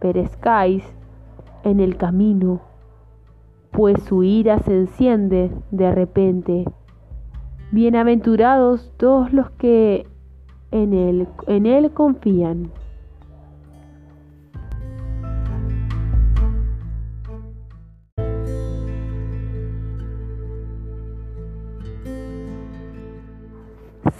perezcáis 0.00 0.82
en 1.62 1.78
el 1.78 1.96
camino, 1.96 2.62
pues 3.70 4.02
su 4.02 4.24
ira 4.24 4.58
se 4.58 4.76
enciende 4.76 5.52
de 5.70 5.92
repente. 5.92 6.64
Bienaventurados 7.70 8.92
todos 8.96 9.32
los 9.32 9.52
que 9.52 10.08
en 10.72 10.94
él, 10.94 11.28
en 11.46 11.66
él 11.66 11.92
confían. 11.92 12.72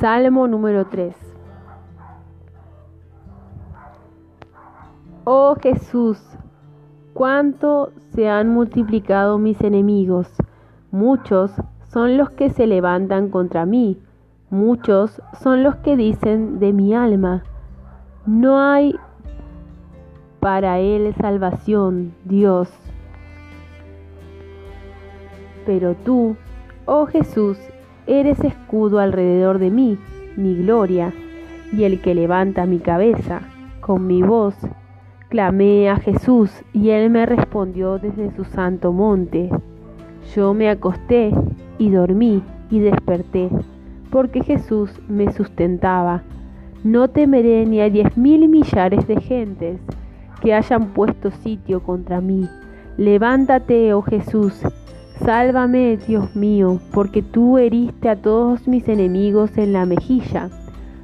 Salmo 0.04 0.46
número 0.46 0.84
3 0.84 1.16
Oh 5.24 5.56
Jesús, 5.58 6.22
cuánto 7.14 7.90
se 8.10 8.28
han 8.28 8.50
multiplicado 8.50 9.38
mis 9.38 9.62
enemigos. 9.62 10.30
Muchos 10.90 11.52
son 11.88 12.18
los 12.18 12.28
que 12.28 12.50
se 12.50 12.66
levantan 12.66 13.30
contra 13.30 13.64
mí. 13.64 13.98
Muchos 14.50 15.22
son 15.40 15.62
los 15.62 15.76
que 15.76 15.96
dicen 15.96 16.58
de 16.58 16.74
mi 16.74 16.94
alma. 16.94 17.42
No 18.26 18.60
hay 18.60 18.94
para 20.38 20.80
él 20.80 21.14
salvación, 21.14 22.12
Dios. 22.26 22.70
Pero 25.64 25.94
tú, 25.94 26.36
oh 26.84 27.06
Jesús, 27.06 27.56
eres 28.06 28.42
escudo 28.44 28.98
alrededor 28.98 29.58
de 29.58 29.70
mí, 29.70 29.98
mi 30.36 30.56
gloria, 30.56 31.12
y 31.72 31.84
el 31.84 32.00
que 32.00 32.14
levanta 32.14 32.66
mi 32.66 32.78
cabeza 32.78 33.40
con 33.80 34.06
mi 34.06 34.22
voz 34.22 34.56
Clamé 35.34 35.90
a 35.90 35.96
Jesús 35.96 36.52
y 36.72 36.90
él 36.90 37.10
me 37.10 37.26
respondió 37.26 37.98
desde 37.98 38.30
su 38.36 38.44
santo 38.44 38.92
monte. 38.92 39.50
Yo 40.32 40.54
me 40.54 40.70
acosté 40.70 41.32
y 41.76 41.90
dormí 41.90 42.40
y 42.70 42.78
desperté, 42.78 43.50
porque 44.10 44.44
Jesús 44.44 44.92
me 45.08 45.32
sustentaba. 45.32 46.22
No 46.84 47.08
temeré 47.08 47.66
ni 47.66 47.80
a 47.80 47.90
diez 47.90 48.16
mil 48.16 48.48
millares 48.48 49.08
de 49.08 49.20
gentes 49.20 49.80
que 50.40 50.54
hayan 50.54 50.90
puesto 50.90 51.32
sitio 51.32 51.82
contra 51.82 52.20
mí. 52.20 52.48
Levántate, 52.96 53.92
oh 53.92 54.02
Jesús, 54.02 54.62
sálvame, 55.22 55.96
Dios 55.96 56.34
mío, 56.34 56.80
porque 56.92 57.22
tú 57.22 57.58
heriste 57.58 58.08
a 58.08 58.16
todos 58.16 58.66
mis 58.66 58.88
enemigos 58.88 59.56
en 59.56 59.72
la 59.72 59.86
mejilla, 59.86 60.50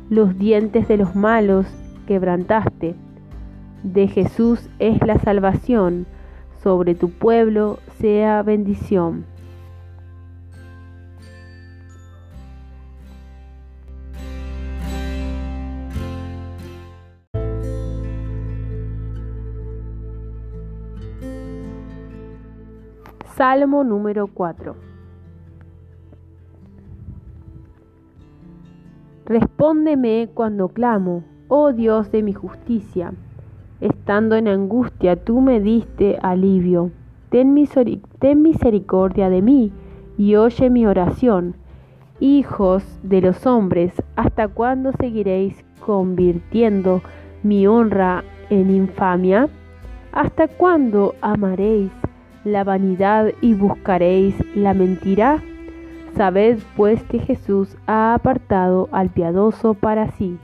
los 0.08 0.38
dientes 0.38 0.88
de 0.88 0.96
los 0.96 1.14
malos 1.14 1.66
quebrantaste. 2.06 2.94
De 3.82 4.08
Jesús 4.08 4.68
es 4.78 5.00
la 5.06 5.18
salvación, 5.18 6.06
sobre 6.62 6.94
tu 6.94 7.10
pueblo 7.10 7.78
sea 8.00 8.42
bendición. 8.42 9.24
Salmo 23.40 23.84
número 23.84 24.26
4 24.26 24.76
Respóndeme 29.24 30.28
cuando 30.34 30.68
clamo, 30.68 31.24
oh 31.48 31.72
Dios 31.72 32.12
de 32.12 32.22
mi 32.22 32.34
justicia 32.34 33.14
Estando 33.80 34.36
en 34.36 34.46
angustia, 34.46 35.16
tú 35.24 35.40
me 35.40 35.58
diste 35.58 36.18
alivio. 36.20 36.90
Ten, 37.30 37.54
misericordia 37.54 39.30
de 39.30 39.40
mí 39.40 39.72
y 40.18 40.34
oye 40.34 40.68
mi 40.68 40.84
oración. 40.84 41.54
Hijos 42.18 42.84
de 43.02 43.22
los 43.22 43.46
hombres, 43.46 43.94
¿hasta 44.16 44.48
cuándo 44.48 44.92
seguiréis 45.00 45.64
convirtiendo 45.86 47.00
mi 47.42 47.66
honra 47.66 48.22
en 48.50 48.70
infamia? 48.70 49.48
¿Hasta 50.12 50.46
cuándo 50.46 51.14
amaréis 51.22 51.90
la 52.44 52.64
vanidad 52.64 53.32
y 53.40 53.54
buscaréis 53.54 54.34
la 54.54 54.74
mentira? 54.74 55.42
Sabed 56.16 56.58
pues 56.76 57.02
que 57.04 57.18
Jesús 57.18 57.76
ha 57.86 58.14
apartado 58.14 58.88
al 58.92 59.10
piadoso 59.10 59.74
para 59.74 60.10
sí. 60.12 60.38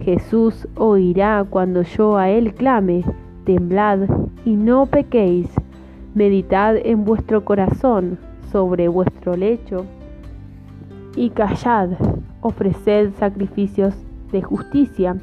Jesús 0.00 0.68
oirá 0.76 1.44
cuando 1.48 1.82
yo 1.82 2.16
a 2.16 2.28
Él 2.28 2.54
clame, 2.54 3.04
temblad 3.44 4.00
y 4.44 4.54
no 4.54 4.86
pequéis, 4.86 5.48
meditad 6.14 6.76
en 6.76 7.04
vuestro 7.04 7.44
corazón 7.44 8.18
sobre 8.52 8.88
vuestro 8.88 9.36
lecho 9.36 9.86
y 11.16 11.30
callad, 11.30 11.90
ofreced 12.42 13.12
sacrificios 13.18 13.94
de 14.30 14.42
justicia 14.42 15.16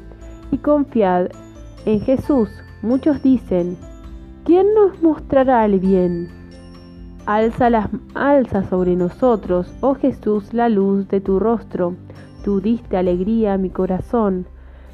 y 0.50 0.58
confiad 0.58 1.28
en 1.86 2.00
Jesús. 2.00 2.50
Muchos 2.82 3.22
dicen, 3.22 3.76
¿quién 4.54 4.72
nos 4.72 5.02
mostrará 5.02 5.64
el 5.64 5.80
bien? 5.80 6.28
Alza, 7.26 7.70
las, 7.70 7.88
alza 8.14 8.62
sobre 8.62 8.94
nosotros, 8.94 9.74
oh 9.80 9.96
Jesús, 9.96 10.54
la 10.54 10.68
luz 10.68 11.08
de 11.08 11.20
tu 11.20 11.40
rostro. 11.40 11.96
Tú 12.44 12.60
diste 12.60 12.96
alegría 12.96 13.54
a 13.54 13.58
mi 13.58 13.70
corazón 13.70 14.46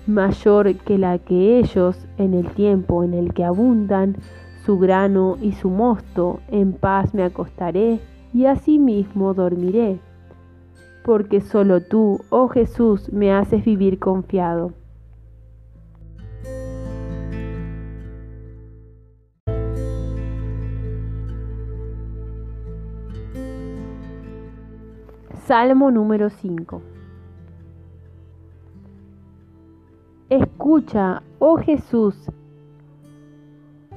mayor 0.06 0.74
que 0.76 0.96
la 0.96 1.18
que 1.18 1.58
ellos 1.58 2.06
en 2.16 2.32
el 2.32 2.48
tiempo 2.54 3.04
en 3.04 3.12
el 3.12 3.34
que 3.34 3.44
abundan 3.44 4.16
su 4.64 4.78
grano 4.78 5.36
y 5.42 5.52
su 5.52 5.68
mosto, 5.68 6.40
en 6.48 6.72
paz 6.72 7.12
me 7.12 7.22
acostaré 7.22 8.00
y 8.32 8.46
asimismo 8.46 9.34
dormiré, 9.34 10.00
porque 11.04 11.42
solo 11.42 11.82
tú, 11.82 12.20
oh 12.30 12.48
Jesús, 12.48 13.12
me 13.12 13.34
haces 13.34 13.62
vivir 13.62 13.98
confiado. 13.98 14.79
Salmo 25.50 25.90
número 25.90 26.30
5 26.30 26.80
Escucha, 30.28 31.24
oh 31.40 31.56
Jesús, 31.56 32.14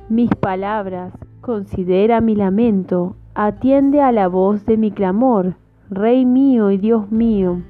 mis 0.09 0.31
palabras, 0.33 1.13
considera 1.41 2.21
mi 2.21 2.33
lamento, 2.33 3.15
atiende 3.35 4.01
a 4.01 4.11
la 4.11 4.27
voz 4.29 4.65
de 4.65 4.77
mi 4.77 4.89
clamor, 4.89 5.53
Rey 5.91 6.25
mío 6.25 6.71
y 6.71 6.79
Dios 6.79 7.11
mío, 7.11 7.61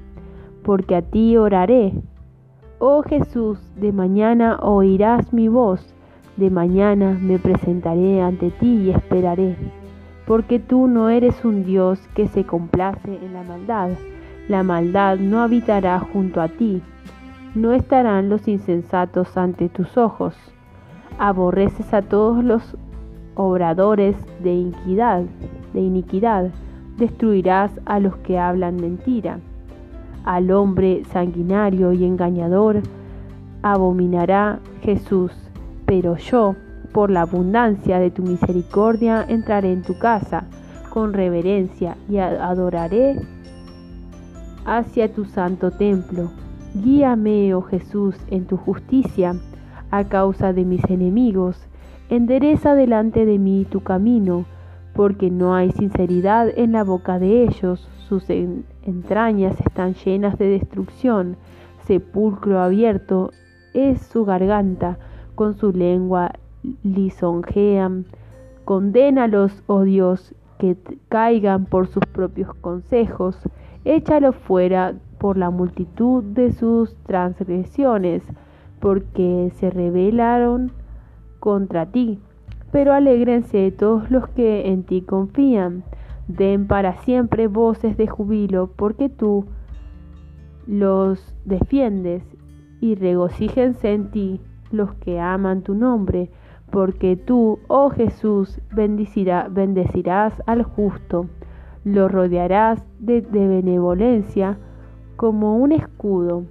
porque 0.62 0.96
a 0.96 1.02
ti 1.02 1.36
oraré. 1.36 1.92
Oh 2.78 3.02
Jesús, 3.02 3.58
de 3.76 3.92
mañana 3.92 4.60
oirás 4.62 5.30
mi 5.34 5.48
voz, 5.48 5.94
de 6.38 6.48
mañana 6.48 7.18
me 7.20 7.38
presentaré 7.38 8.22
ante 8.22 8.50
ti 8.50 8.86
y 8.86 8.90
esperaré, 8.92 9.58
porque 10.26 10.58
tú 10.58 10.86
no 10.86 11.08
eres 11.08 11.44
un 11.44 11.64
Dios 11.64 12.00
que 12.14 12.28
se 12.28 12.44
complace 12.44 13.18
en 13.22 13.32
la 13.34 13.42
maldad, 13.42 13.90
la 14.48 14.62
maldad 14.62 15.18
no 15.18 15.42
habitará 15.42 15.98
junto 16.00 16.40
a 16.40 16.48
ti 16.48 16.82
no 17.54 17.72
estarán 17.72 18.28
los 18.28 18.48
insensatos 18.48 19.36
ante 19.36 19.68
tus 19.68 19.96
ojos. 19.96 20.34
Aborreces 21.18 21.94
a 21.94 22.02
todos 22.02 22.42
los 22.42 22.76
obradores 23.36 24.16
de 24.42 24.54
iniquidad, 24.54 25.22
de 25.72 25.80
iniquidad, 25.80 26.50
destruirás 26.96 27.70
a 27.84 28.00
los 28.00 28.16
que 28.16 28.38
hablan 28.38 28.76
mentira. 28.76 29.38
Al 30.24 30.50
hombre 30.50 31.04
sanguinario 31.12 31.92
y 31.92 32.04
engañador 32.04 32.80
abominará 33.62 34.58
Jesús, 34.82 35.32
pero 35.86 36.16
yo, 36.16 36.56
por 36.94 37.10
la 37.10 37.22
abundancia 37.22 37.98
de 37.98 38.12
tu 38.12 38.22
misericordia, 38.22 39.26
entraré 39.28 39.72
en 39.72 39.82
tu 39.82 39.98
casa 39.98 40.44
con 40.90 41.12
reverencia 41.12 41.96
y 42.08 42.18
adoraré 42.18 43.16
hacia 44.64 45.12
tu 45.12 45.24
santo 45.24 45.72
templo. 45.72 46.30
Guíame, 46.72 47.52
oh 47.52 47.62
Jesús, 47.62 48.14
en 48.30 48.46
tu 48.46 48.56
justicia 48.56 49.34
a 49.90 50.04
causa 50.04 50.52
de 50.52 50.64
mis 50.64 50.84
enemigos. 50.88 51.66
Endereza 52.10 52.76
delante 52.76 53.26
de 53.26 53.40
mí 53.40 53.66
tu 53.68 53.80
camino, 53.80 54.44
porque 54.94 55.32
no 55.32 55.56
hay 55.56 55.72
sinceridad 55.72 56.48
en 56.56 56.70
la 56.70 56.84
boca 56.84 57.18
de 57.18 57.42
ellos. 57.42 57.88
Sus 58.08 58.30
entrañas 58.30 59.60
están 59.60 59.94
llenas 59.94 60.38
de 60.38 60.46
destrucción. 60.46 61.36
Sepulcro 61.88 62.60
abierto 62.60 63.32
es 63.72 64.00
su 64.00 64.24
garganta, 64.24 64.96
con 65.34 65.54
su 65.54 65.72
lengua 65.72 66.30
lisonjean. 66.82 68.06
Condénalos, 68.64 69.62
oh 69.66 69.82
Dios, 69.82 70.34
que 70.58 70.76
caigan 71.08 71.66
por 71.66 71.86
sus 71.86 72.04
propios 72.12 72.54
consejos. 72.54 73.38
Échalos 73.84 74.34
fuera 74.36 74.94
por 75.18 75.36
la 75.36 75.50
multitud 75.50 76.22
de 76.22 76.52
sus 76.52 76.96
transgresiones, 77.04 78.22
porque 78.80 79.50
se 79.56 79.70
rebelaron 79.70 80.72
contra 81.40 81.86
ti. 81.86 82.18
Pero 82.72 82.92
alégrense 82.92 83.70
todos 83.72 84.10
los 84.10 84.28
que 84.28 84.68
en 84.68 84.82
ti 84.82 85.02
confían. 85.02 85.84
Den 86.28 86.66
para 86.66 86.94
siempre 87.02 87.48
voces 87.48 87.96
de 87.96 88.06
jubilo, 88.06 88.70
porque 88.76 89.08
tú 89.08 89.44
los 90.66 91.34
defiendes, 91.44 92.22
y 92.80 92.94
regocíjense 92.94 93.92
en 93.92 94.10
ti 94.10 94.40
los 94.70 94.94
que 94.94 95.20
aman 95.20 95.62
tu 95.62 95.74
nombre, 95.74 96.30
porque 96.74 97.14
tú, 97.14 97.60
oh 97.68 97.88
Jesús, 97.90 98.58
bendecirás 98.72 100.42
al 100.44 100.64
justo, 100.64 101.28
lo 101.84 102.08
rodearás 102.08 102.84
de, 102.98 103.20
benevolencia 103.20 104.58
como 105.14 105.56
un 105.56 105.70
escudo. 105.70 106.46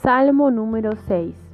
Salmo 0.00 0.50
número 0.50 0.92
6 1.06 1.47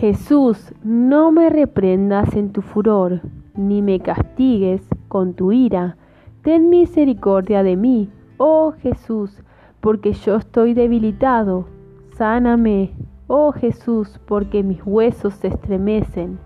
Jesús, 0.00 0.72
no 0.82 1.30
me 1.30 1.50
reprendas 1.50 2.34
en 2.34 2.52
tu 2.52 2.62
furor, 2.62 3.20
ni 3.54 3.82
me 3.82 4.00
castigues 4.00 4.80
con 5.08 5.34
tu 5.34 5.52
ira. 5.52 5.98
Ten 6.40 6.70
misericordia 6.70 7.62
de 7.62 7.76
mí, 7.76 8.08
oh 8.38 8.72
Jesús, 8.80 9.42
porque 9.80 10.14
yo 10.14 10.36
estoy 10.36 10.72
debilitado. 10.72 11.66
Sáname, 12.16 12.94
oh 13.26 13.52
Jesús, 13.52 14.18
porque 14.24 14.62
mis 14.62 14.80
huesos 14.86 15.34
se 15.34 15.48
estremecen. 15.48 16.38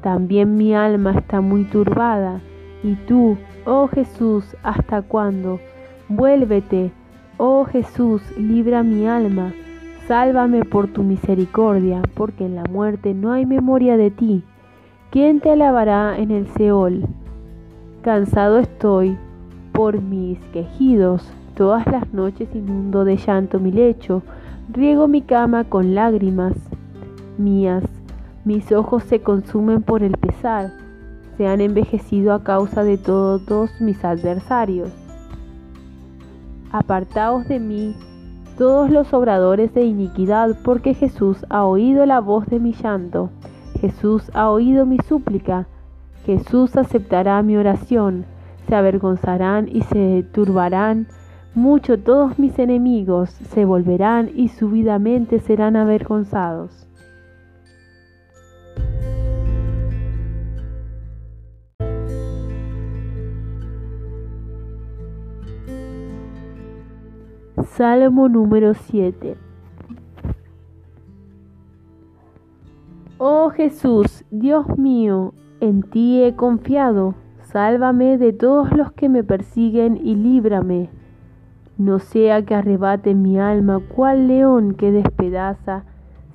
También 0.00 0.56
mi 0.56 0.74
alma 0.74 1.12
está 1.12 1.42
muy 1.42 1.64
turbada. 1.64 2.40
Y 2.82 2.94
tú, 3.06 3.36
oh 3.66 3.86
Jesús, 3.86 4.56
¿hasta 4.62 5.02
cuándo? 5.02 5.60
Vuélvete, 6.08 6.90
oh 7.36 7.66
Jesús, 7.66 8.22
libra 8.38 8.82
mi 8.82 9.06
alma. 9.06 9.52
Sálvame 10.06 10.64
por 10.64 10.88
tu 10.88 11.02
misericordia, 11.02 12.02
porque 12.14 12.44
en 12.44 12.56
la 12.56 12.64
muerte 12.64 13.14
no 13.14 13.32
hay 13.32 13.46
memoria 13.46 13.96
de 13.96 14.10
ti. 14.10 14.42
¿Quién 15.10 15.40
te 15.40 15.50
alabará 15.50 16.18
en 16.18 16.30
el 16.30 16.46
Seol? 16.48 17.06
Cansado 18.02 18.58
estoy 18.58 19.16
por 19.72 20.00
mis 20.00 20.38
quejidos 20.52 21.32
Todas 21.56 21.86
las 21.86 22.12
noches 22.12 22.48
inundo 22.52 23.04
de 23.04 23.16
llanto 23.16 23.60
mi 23.60 23.70
lecho, 23.70 24.22
riego 24.72 25.06
mi 25.06 25.22
cama 25.22 25.62
con 25.62 25.94
lágrimas 25.94 26.54
mías. 27.38 27.84
Mis 28.44 28.72
ojos 28.72 29.04
se 29.04 29.20
consumen 29.20 29.82
por 29.82 30.02
el 30.02 30.18
pesar, 30.18 30.72
se 31.36 31.46
han 31.46 31.60
envejecido 31.60 32.34
a 32.34 32.42
causa 32.42 32.82
de 32.82 32.98
todos 32.98 33.70
mis 33.80 34.04
adversarios. 34.04 34.90
Apartaos 36.72 37.46
de 37.46 37.60
mí, 37.60 37.94
todos 38.56 38.90
los 38.90 39.12
obradores 39.12 39.74
de 39.74 39.84
iniquidad, 39.84 40.56
porque 40.64 40.94
Jesús 40.94 41.44
ha 41.48 41.64
oído 41.64 42.06
la 42.06 42.20
voz 42.20 42.46
de 42.46 42.60
mi 42.60 42.72
llanto, 42.72 43.30
Jesús 43.80 44.30
ha 44.34 44.50
oído 44.50 44.86
mi 44.86 44.98
súplica, 44.98 45.66
Jesús 46.24 46.76
aceptará 46.76 47.42
mi 47.42 47.56
oración, 47.56 48.24
se 48.66 48.74
avergonzarán 48.74 49.68
y 49.68 49.82
se 49.82 50.24
turbarán. 50.32 51.06
Mucho 51.54 51.98
todos 51.98 52.38
mis 52.38 52.58
enemigos 52.58 53.30
se 53.30 53.64
volverán 53.64 54.30
y 54.34 54.48
subidamente 54.48 55.38
serán 55.38 55.76
avergonzados. 55.76 56.88
Salmo 67.64 68.28
número 68.28 68.74
7 68.74 69.36
Oh 73.18 73.48
Jesús, 73.50 74.24
Dios 74.30 74.78
mío, 74.78 75.32
en 75.60 75.82
ti 75.82 76.22
he 76.22 76.36
confiado, 76.36 77.14
sálvame 77.42 78.18
de 78.18 78.34
todos 78.34 78.70
los 78.76 78.92
que 78.92 79.08
me 79.08 79.24
persiguen 79.24 79.96
y 79.96 80.14
líbrame. 80.14 80.90
No 81.78 82.00
sea 82.00 82.44
que 82.44 82.54
arrebate 82.54 83.14
mi 83.14 83.38
alma 83.38 83.80
cual 83.80 84.28
león 84.28 84.74
que 84.74 84.92
despedaza 84.92 85.84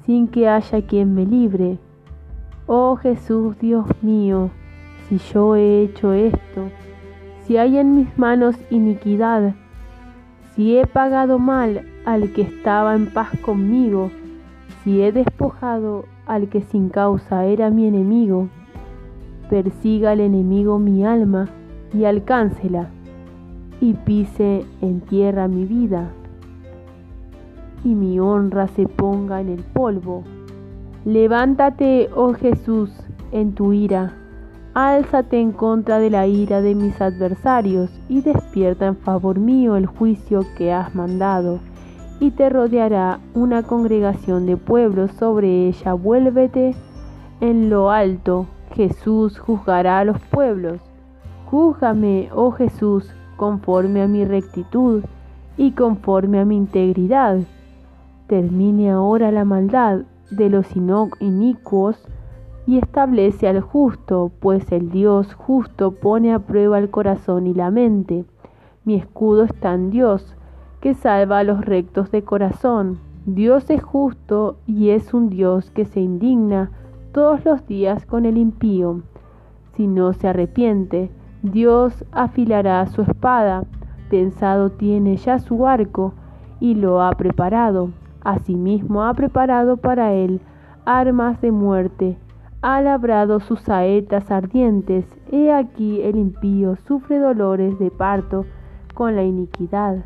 sin 0.05 0.27
que 0.27 0.49
haya 0.49 0.81
quien 0.81 1.13
me 1.13 1.27
libre. 1.27 1.77
Oh 2.65 2.95
Jesús, 2.95 3.57
Dios 3.59 3.85
mío, 4.01 4.49
si 5.07 5.19
yo 5.19 5.55
he 5.55 5.83
hecho 5.83 6.11
esto, 6.11 6.69
si 7.43 7.57
hay 7.57 7.77
en 7.77 7.95
mis 7.95 8.17
manos 8.17 8.55
iniquidad, 8.71 9.53
si 10.59 10.77
he 10.77 10.85
pagado 10.85 11.39
mal 11.39 11.87
al 12.03 12.33
que 12.33 12.41
estaba 12.41 12.93
en 12.93 13.05
paz 13.05 13.29
conmigo, 13.45 14.11
si 14.83 15.01
he 15.01 15.13
despojado 15.13 16.03
al 16.27 16.49
que 16.49 16.59
sin 16.59 16.89
causa 16.89 17.45
era 17.45 17.69
mi 17.69 17.87
enemigo, 17.87 18.49
persiga 19.49 20.11
el 20.11 20.19
enemigo 20.19 20.77
mi 20.77 21.05
alma 21.05 21.47
y 21.93 22.03
alcáncela 22.03 22.89
y 23.79 23.93
pise 23.93 24.65
en 24.81 24.99
tierra 24.99 25.47
mi 25.47 25.63
vida, 25.63 26.09
y 27.85 27.95
mi 27.95 28.19
honra 28.19 28.67
se 28.67 28.85
ponga 28.85 29.39
en 29.39 29.47
el 29.47 29.63
polvo. 29.63 30.25
Levántate, 31.05 32.09
oh 32.13 32.33
Jesús, 32.33 32.91
en 33.31 33.53
tu 33.53 33.71
ira, 33.71 34.11
álzate 34.87 35.39
en 35.39 35.51
contra 35.51 35.99
de 35.99 36.09
la 36.09 36.27
ira 36.27 36.61
de 36.61 36.75
mis 36.75 37.01
adversarios, 37.01 37.89
y 38.07 38.21
despierta 38.21 38.87
en 38.87 38.97
favor 38.97 39.39
mío 39.39 39.75
el 39.75 39.85
juicio 39.85 40.45
que 40.57 40.71
has 40.71 40.95
mandado, 40.95 41.59
y 42.19 42.31
te 42.31 42.49
rodeará 42.49 43.19
una 43.33 43.63
congregación 43.63 44.45
de 44.45 44.57
pueblos 44.57 45.11
sobre 45.19 45.67
ella, 45.67 45.93
vuélvete 45.93 46.75
en 47.41 47.69
lo 47.69 47.91
alto, 47.91 48.47
Jesús 48.73 49.39
juzgará 49.39 49.99
a 49.99 50.05
los 50.05 50.19
pueblos. 50.19 50.79
Júzgame, 51.49 52.29
oh 52.33 52.51
Jesús, 52.51 53.09
conforme 53.37 54.01
a 54.01 54.07
mi 54.07 54.25
rectitud 54.25 55.03
y 55.57 55.71
conforme 55.71 56.39
a 56.39 56.45
mi 56.45 56.57
integridad. 56.57 57.39
Termine 58.27 58.91
ahora 58.91 59.31
la 59.31 59.45
maldad 59.45 60.01
de 60.29 60.49
los 60.49 60.67
inicuos 60.75 61.97
y 62.69 62.77
establece 62.77 63.47
al 63.47 63.61
justo, 63.61 64.31
pues 64.39 64.71
el 64.71 64.91
Dios 64.91 65.33
justo 65.33 65.89
pone 65.89 66.31
a 66.31 66.37
prueba 66.37 66.77
el 66.77 66.91
corazón 66.91 67.47
y 67.47 67.55
la 67.55 67.71
mente. 67.71 68.25
Mi 68.85 68.93
escudo 68.93 69.45
está 69.45 69.73
en 69.73 69.89
Dios, 69.89 70.35
que 70.79 70.93
salva 70.93 71.39
a 71.39 71.43
los 71.43 71.65
rectos 71.65 72.11
de 72.11 72.23
corazón. 72.23 72.99
Dios 73.25 73.71
es 73.71 73.81
justo 73.81 74.57
y 74.67 74.91
es 74.91 75.15
un 75.15 75.29
Dios 75.29 75.71
que 75.71 75.85
se 75.85 75.99
indigna 75.99 76.69
todos 77.11 77.43
los 77.43 77.65
días 77.65 78.05
con 78.05 78.27
el 78.27 78.37
impío. 78.37 79.01
Si 79.73 79.87
no 79.87 80.13
se 80.13 80.27
arrepiente, 80.27 81.09
Dios 81.41 82.05
afilará 82.11 82.85
su 82.85 83.01
espada, 83.01 83.63
tensado 84.11 84.69
tiene 84.69 85.17
ya 85.17 85.39
su 85.39 85.65
arco 85.65 86.13
y 86.59 86.75
lo 86.75 87.01
ha 87.01 87.09
preparado. 87.13 87.89
Asimismo 88.21 89.05
ha 89.05 89.15
preparado 89.15 89.77
para 89.77 90.13
él 90.13 90.39
armas 90.85 91.41
de 91.41 91.51
muerte, 91.51 92.19
ha 92.61 92.81
labrado 92.81 93.39
sus 93.39 93.61
saetas 93.61 94.31
ardientes. 94.31 95.05
He 95.31 95.51
aquí 95.51 96.01
el 96.01 96.17
impío 96.17 96.75
sufre 96.75 97.19
dolores 97.19 97.79
de 97.79 97.91
parto 97.91 98.45
con 98.93 99.15
la 99.15 99.23
iniquidad. 99.23 100.05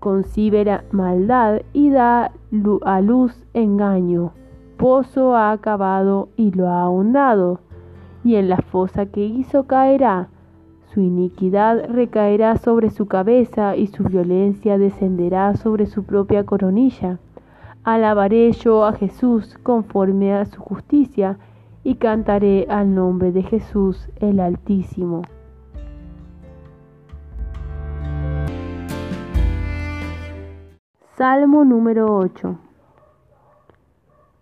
Concibe 0.00 0.64
la 0.64 0.84
maldad 0.90 1.62
y 1.72 1.90
da 1.90 2.32
a 2.84 3.00
luz 3.00 3.44
engaño. 3.54 4.32
Pozo 4.76 5.36
ha 5.36 5.52
acabado 5.52 6.30
y 6.36 6.52
lo 6.52 6.68
ha 6.68 6.82
ahondado, 6.82 7.60
y 8.24 8.36
en 8.36 8.48
la 8.48 8.56
fosa 8.56 9.06
que 9.06 9.24
hizo 9.24 9.64
caerá. 9.64 10.28
Su 10.92 11.00
iniquidad 11.00 11.86
recaerá 11.88 12.56
sobre 12.56 12.90
su 12.90 13.06
cabeza 13.06 13.76
y 13.76 13.86
su 13.86 14.02
violencia 14.04 14.78
descenderá 14.78 15.54
sobre 15.54 15.86
su 15.86 16.02
propia 16.04 16.44
coronilla. 16.44 17.18
Alabaré 17.82 18.52
yo 18.52 18.84
a 18.84 18.92
Jesús 18.92 19.56
conforme 19.62 20.34
a 20.34 20.44
su 20.44 20.60
justicia 20.60 21.38
y 21.82 21.94
cantaré 21.94 22.66
al 22.68 22.94
nombre 22.94 23.32
de 23.32 23.42
Jesús 23.42 24.10
el 24.16 24.38
Altísimo. 24.38 25.22
Salmo 31.16 31.64
número 31.64 32.14
8 32.14 32.58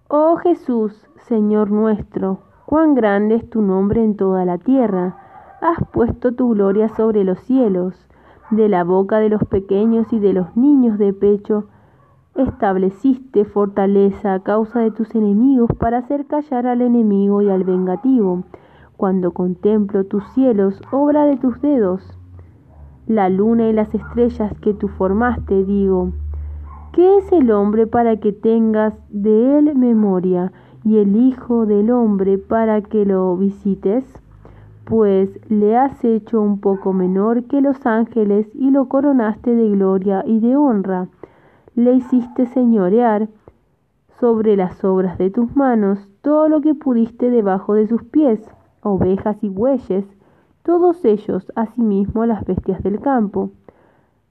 Oh 0.08 0.36
Jesús, 0.38 1.06
Señor 1.28 1.70
nuestro, 1.70 2.40
cuán 2.66 2.96
grande 2.96 3.36
es 3.36 3.48
tu 3.48 3.62
nombre 3.62 4.02
en 4.02 4.16
toda 4.16 4.44
la 4.46 4.58
tierra. 4.58 5.16
Has 5.60 5.78
puesto 5.92 6.34
tu 6.34 6.54
gloria 6.54 6.88
sobre 6.88 7.22
los 7.22 7.38
cielos, 7.40 8.08
de 8.50 8.68
la 8.68 8.82
boca 8.82 9.20
de 9.20 9.28
los 9.28 9.44
pequeños 9.44 10.12
y 10.12 10.18
de 10.18 10.32
los 10.32 10.56
niños 10.56 10.98
de 10.98 11.12
pecho 11.12 11.68
estableciste 12.38 13.44
fortaleza 13.44 14.34
a 14.34 14.40
causa 14.40 14.80
de 14.80 14.90
tus 14.90 15.14
enemigos 15.14 15.70
para 15.78 15.98
hacer 15.98 16.26
callar 16.26 16.66
al 16.66 16.82
enemigo 16.82 17.42
y 17.42 17.50
al 17.50 17.64
vengativo. 17.64 18.44
Cuando 18.96 19.32
contemplo 19.32 20.04
tus 20.04 20.24
cielos, 20.34 20.80
obra 20.92 21.24
de 21.24 21.36
tus 21.36 21.60
dedos, 21.60 22.16
la 23.06 23.28
luna 23.28 23.68
y 23.68 23.72
las 23.72 23.92
estrellas 23.94 24.52
que 24.60 24.74
tú 24.74 24.88
formaste, 24.88 25.64
digo, 25.64 26.12
¿qué 26.92 27.18
es 27.18 27.32
el 27.32 27.50
hombre 27.50 27.86
para 27.86 28.18
que 28.18 28.32
tengas 28.32 28.94
de 29.08 29.58
él 29.58 29.74
memoria 29.76 30.52
y 30.84 30.98
el 30.98 31.16
Hijo 31.16 31.66
del 31.66 31.90
hombre 31.90 32.38
para 32.38 32.82
que 32.82 33.04
lo 33.04 33.36
visites? 33.36 34.04
Pues 34.84 35.28
le 35.50 35.76
has 35.76 36.04
hecho 36.04 36.40
un 36.40 36.60
poco 36.60 36.92
menor 36.92 37.44
que 37.44 37.60
los 37.60 37.84
ángeles 37.84 38.48
y 38.54 38.70
lo 38.70 38.88
coronaste 38.88 39.54
de 39.54 39.68
gloria 39.70 40.22
y 40.26 40.40
de 40.40 40.56
honra 40.56 41.08
le 41.78 41.92
hiciste 41.92 42.46
señorear 42.46 43.28
sobre 44.18 44.56
las 44.56 44.82
obras 44.82 45.16
de 45.16 45.30
tus 45.30 45.54
manos 45.54 46.08
todo 46.22 46.48
lo 46.48 46.60
que 46.60 46.74
pudiste 46.74 47.30
debajo 47.30 47.74
de 47.74 47.86
sus 47.86 48.02
pies, 48.02 48.40
ovejas 48.82 49.36
y 49.44 49.48
bueyes, 49.48 50.04
todos 50.64 51.04
ellos, 51.04 51.52
asimismo 51.54 52.26
las 52.26 52.44
bestias 52.44 52.82
del 52.82 52.98
campo, 52.98 53.52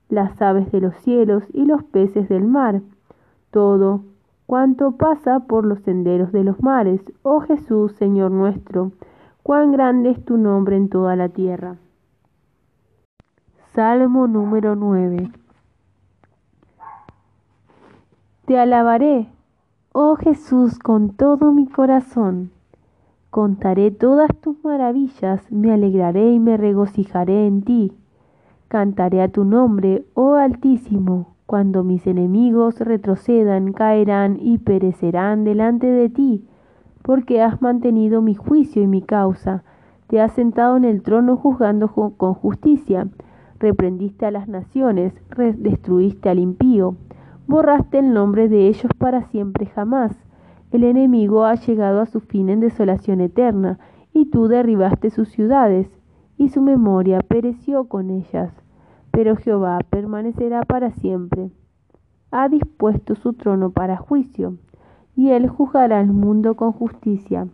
las 0.10 0.42
aves 0.42 0.70
de 0.74 0.82
los 0.82 0.94
cielos 0.98 1.46
y 1.54 1.64
los 1.64 1.86
peces 1.86 2.28
del 2.28 2.44
mar, 2.44 2.82
todo 3.50 4.02
cuanto 4.46 4.98
pasa 4.98 5.40
por 5.40 5.66
los 5.66 5.80
senderos 5.80 6.34
de 6.34 6.44
los 6.44 6.62
mares. 6.62 7.00
Oh 7.24 7.40
Jesús, 7.40 7.94
Señor 7.94 8.32
nuestro, 8.32 8.92
cuán 9.42 9.72
grande 9.72 10.10
es 10.10 10.26
tu 10.26 10.38
nombre 10.38 10.76
en 10.76 10.90
toda 10.90 11.16
la 11.16 11.30
tierra. 11.30 11.78
Salmo 13.74 14.28
número 14.28 14.76
9. 14.76 15.32
Te 18.48 18.58
alabaré, 18.58 19.28
oh 19.92 20.16
Jesús, 20.16 20.80
con 20.80 21.10
todo 21.10 21.52
mi 21.52 21.68
corazón. 21.68 22.52
Contaré 23.30 23.92
todas 23.92 24.34
tus 24.40 24.64
maravillas, 24.64 25.42
me 25.52 25.74
alegraré 25.74 26.32
y 26.32 26.40
me 26.40 26.56
regocijaré 26.56 27.46
en 27.46 27.62
ti. 27.64 27.92
Cantaré 28.70 29.22
a 29.22 29.28
tu 29.28 29.44
nombre, 29.44 30.06
oh 30.14 30.36
Altísimo, 30.36 31.36
cuando 31.46 31.84
mis 31.84 32.08
enemigos 32.08 32.80
retrocedan, 32.80 33.74
caerán 33.74 34.38
y 34.40 34.60
perecerán 34.60 35.44
delante 35.44 35.88
de 35.88 36.08
ti, 36.08 36.46
porque 37.02 37.42
has 37.42 37.62
mantenido 37.62 38.22
mi 38.22 38.36
juicio 38.36 38.82
y 38.82 38.88
mi 38.88 39.02
causa. 39.02 39.66
Te 40.08 40.22
has 40.22 40.32
sentado 40.32 40.78
en 40.78 40.86
el 40.86 41.02
trono 41.02 41.36
juzgando 41.36 41.90
con 41.90 42.34
justicia. 42.34 43.10
Reprendiste 43.60 44.26
a 44.26 44.32
las 44.32 44.48
naciones, 44.48 45.14
destruiste 45.36 46.30
al 46.30 46.40
impío 46.40 46.96
borraste 47.48 48.00
el 48.00 48.14
nombre 48.14 48.50
de 48.50 48.68
ellos 48.68 48.92
para 48.98 49.24
siempre 49.30 49.68
jamás. 49.68 50.12
El 50.72 50.84
enemigo 50.84 51.46
ha 51.46 51.56
llegado 51.56 52.02
a 52.02 52.06
su 52.06 52.20
fin 52.20 52.50
en 52.50 52.60
desolación 52.60 53.22
eterna, 53.22 53.80
y 54.14 54.26
tú 54.26 54.48
derribaste 54.48 55.10
sus 55.10 55.30
ciudades, 55.30 55.88
y 56.38 56.50
su 56.50 56.62
memoria 56.62 57.22
pereció 57.22 57.86
con 57.86 58.10
ellas. 58.10 58.52
Pero 59.12 59.38
Jehová 59.38 59.80
permanecerá 59.90 60.64
para 60.64 60.92
siempre. 60.92 61.50
Ha 62.32 62.50
dispuesto 62.50 63.16
su 63.16 63.34
trono 63.34 63.72
para 63.72 63.96
juicio, 63.96 64.58
y 65.16 65.30
él 65.30 65.48
juzgará 65.48 66.00
al 66.00 66.08
mundo 66.08 66.56
con 66.56 66.74
justicia, 66.74 67.48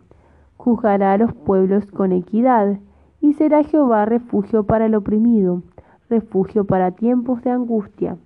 juzgará 0.56 1.12
a 1.12 1.18
los 1.18 1.32
pueblos 1.32 1.86
con 1.86 2.10
equidad, 2.10 2.80
y 3.20 3.34
será 3.34 3.62
Jehová 3.62 4.04
refugio 4.06 4.64
para 4.64 4.86
el 4.86 4.96
oprimido, 4.96 5.62
refugio 6.10 6.64
para 6.64 6.90
tiempos 6.90 7.42
de 7.42 7.50
angustia 7.50 8.18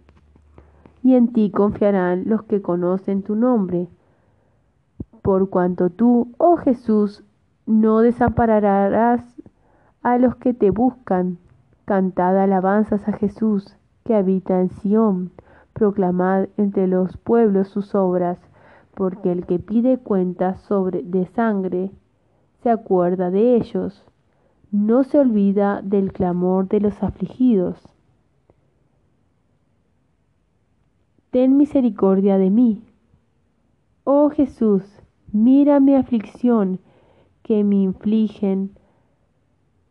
y 1.09 1.15
en 1.15 1.33
ti 1.33 1.51
confiarán 1.51 2.25
los 2.27 2.43
que 2.43 2.61
conocen 2.61 3.23
tu 3.23 3.35
nombre. 3.35 3.89
Por 5.23 5.49
cuanto 5.49 5.89
tú, 5.89 6.35
oh 6.37 6.59
Jesús, 6.59 7.25
no 7.65 8.01
desampararás 8.01 9.23
a 10.03 10.19
los 10.19 10.37
que 10.37 10.53
te 10.53 10.71
buscan. 10.71 11.39
Cantad 11.87 12.37
alabanzas 12.39 13.09
a 13.09 13.13
Jesús, 13.15 13.75
que 14.05 14.17
habita 14.17 14.61
en 14.61 14.69
Sión. 14.69 15.31
Proclamad 15.73 16.49
entre 16.59 16.87
los 16.87 17.17
pueblos 17.17 17.69
sus 17.69 17.95
obras, 17.95 18.39
porque 18.95 19.33
el 19.33 19.47
que 19.47 19.59
pide 19.59 19.97
cuentas 19.97 20.61
sobre 20.61 21.03
de 21.03 21.25
sangre 21.25 21.91
se 22.63 22.69
acuerda 22.69 23.31
de 23.31 23.57
ellos. 23.57 24.05
No 24.71 25.05
se 25.05 25.19
olvida 25.19 25.81
del 25.81 26.13
clamor 26.13 26.69
de 26.69 26.81
los 26.81 27.03
afligidos 27.03 27.98
ten 31.31 31.57
misericordia 31.57 32.39
de 32.39 32.51
mí. 32.51 32.83
Oh 34.05 34.31
Jesús, 34.31 34.83
mira 35.33 35.81
mi 35.81 35.95
aflicción 35.95 36.81
que 37.43 37.65
me 37.65 37.77
infligen 37.77 38.73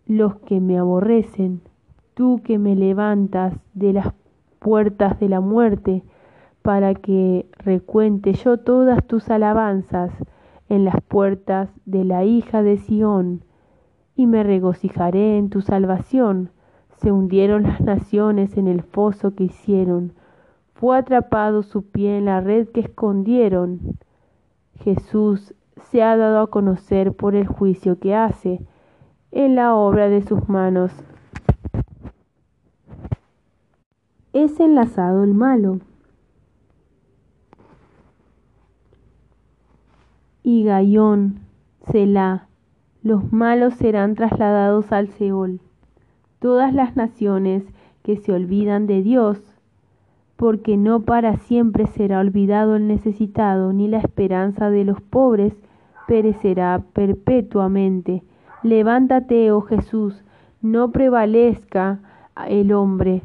los 0.07 0.37
que 0.37 0.59
me 0.59 0.77
aborrecen, 0.77 1.61
tú 2.13 2.41
que 2.43 2.57
me 2.57 2.75
levantas 2.75 3.53
de 3.73 3.93
las 3.93 4.13
puertas 4.59 5.19
de 5.19 5.29
la 5.29 5.41
muerte, 5.41 6.03
para 6.61 6.95
que 6.95 7.47
recuente 7.59 8.33
yo 8.33 8.57
todas 8.57 9.05
tus 9.05 9.29
alabanzas 9.29 10.11
en 10.69 10.85
las 10.85 10.99
puertas 11.01 11.69
de 11.85 12.03
la 12.03 12.25
hija 12.25 12.63
de 12.63 12.77
Sión, 12.77 13.43
y 14.15 14.25
me 14.25 14.43
regocijaré 14.43 15.37
en 15.37 15.49
tu 15.49 15.61
salvación. 15.61 16.49
Se 16.97 17.11
hundieron 17.11 17.63
las 17.63 17.79
naciones 17.81 18.57
en 18.57 18.67
el 18.67 18.81
foso 18.81 19.35
que 19.35 19.43
hicieron, 19.43 20.13
fue 20.79 20.97
atrapado 20.97 21.63
su 21.63 21.83
pie 21.89 22.19
en 22.19 22.25
la 22.25 22.39
red 22.39 22.67
que 22.69 22.81
escondieron. 22.81 23.97
Jesús 24.75 25.55
se 25.89 26.03
ha 26.03 26.15
dado 26.15 26.39
a 26.39 26.51
conocer 26.51 27.13
por 27.13 27.35
el 27.35 27.47
juicio 27.47 27.97
que 27.99 28.13
hace 28.13 28.61
en 29.31 29.55
la 29.55 29.75
obra 29.75 30.07
de 30.07 30.21
sus 30.21 30.47
manos. 30.47 30.91
Es 34.33 34.59
enlazado 34.59 35.23
el 35.23 35.33
malo. 35.33 35.79
Y 40.43 40.63
Gaión, 40.63 41.39
Selah, 41.91 42.47
los 43.01 43.33
malos 43.33 43.73
serán 43.73 44.13
trasladados 44.13 44.91
al 44.91 45.09
Seol. 45.09 45.59
Todas 46.39 46.71
las 46.73 46.95
naciones 46.95 47.63
que 48.03 48.15
se 48.15 48.31
olvidan 48.31 48.85
de 48.85 49.01
Dios 49.01 49.56
porque 50.37 50.77
no 50.77 51.01
para 51.01 51.35
siempre 51.37 51.87
será 51.87 52.19
olvidado 52.19 52.75
el 52.75 52.87
necesitado, 52.87 53.73
ni 53.73 53.87
la 53.87 53.97
esperanza 53.97 54.69
de 54.69 54.85
los 54.85 55.01
pobres 55.01 55.53
perecerá 56.07 56.83
perpetuamente. 56.93 58.23
Levántate, 58.61 59.51
oh 59.51 59.61
Jesús, 59.61 60.23
no 60.61 60.91
prevalezca 60.91 61.99
el 62.47 62.71
hombre, 62.71 63.23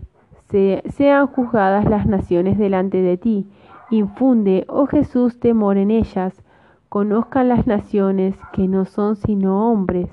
sean 0.86 1.26
juzgadas 1.26 1.88
las 1.88 2.06
naciones 2.06 2.58
delante 2.58 3.02
de 3.02 3.18
ti. 3.18 3.46
Infunde, 3.90 4.64
oh 4.68 4.86
Jesús, 4.86 5.38
temor 5.38 5.76
en 5.76 5.90
ellas, 5.90 6.42
conozcan 6.88 7.48
las 7.48 7.66
naciones 7.66 8.34
que 8.52 8.68
no 8.68 8.86
son 8.86 9.16
sino 9.16 9.70
hombres. 9.70 10.08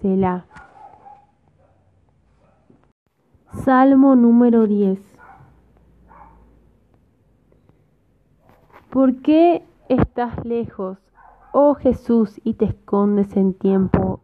Selah. 0.00 0.44
Salmo 3.52 4.16
número 4.16 4.66
10 4.66 5.11
¿Por 8.92 9.22
qué 9.22 9.64
estás 9.88 10.44
lejos, 10.44 10.98
oh 11.54 11.72
Jesús, 11.72 12.38
y 12.44 12.52
te 12.52 12.66
escondes 12.66 13.38
en 13.38 13.54
tiempo 13.54 14.20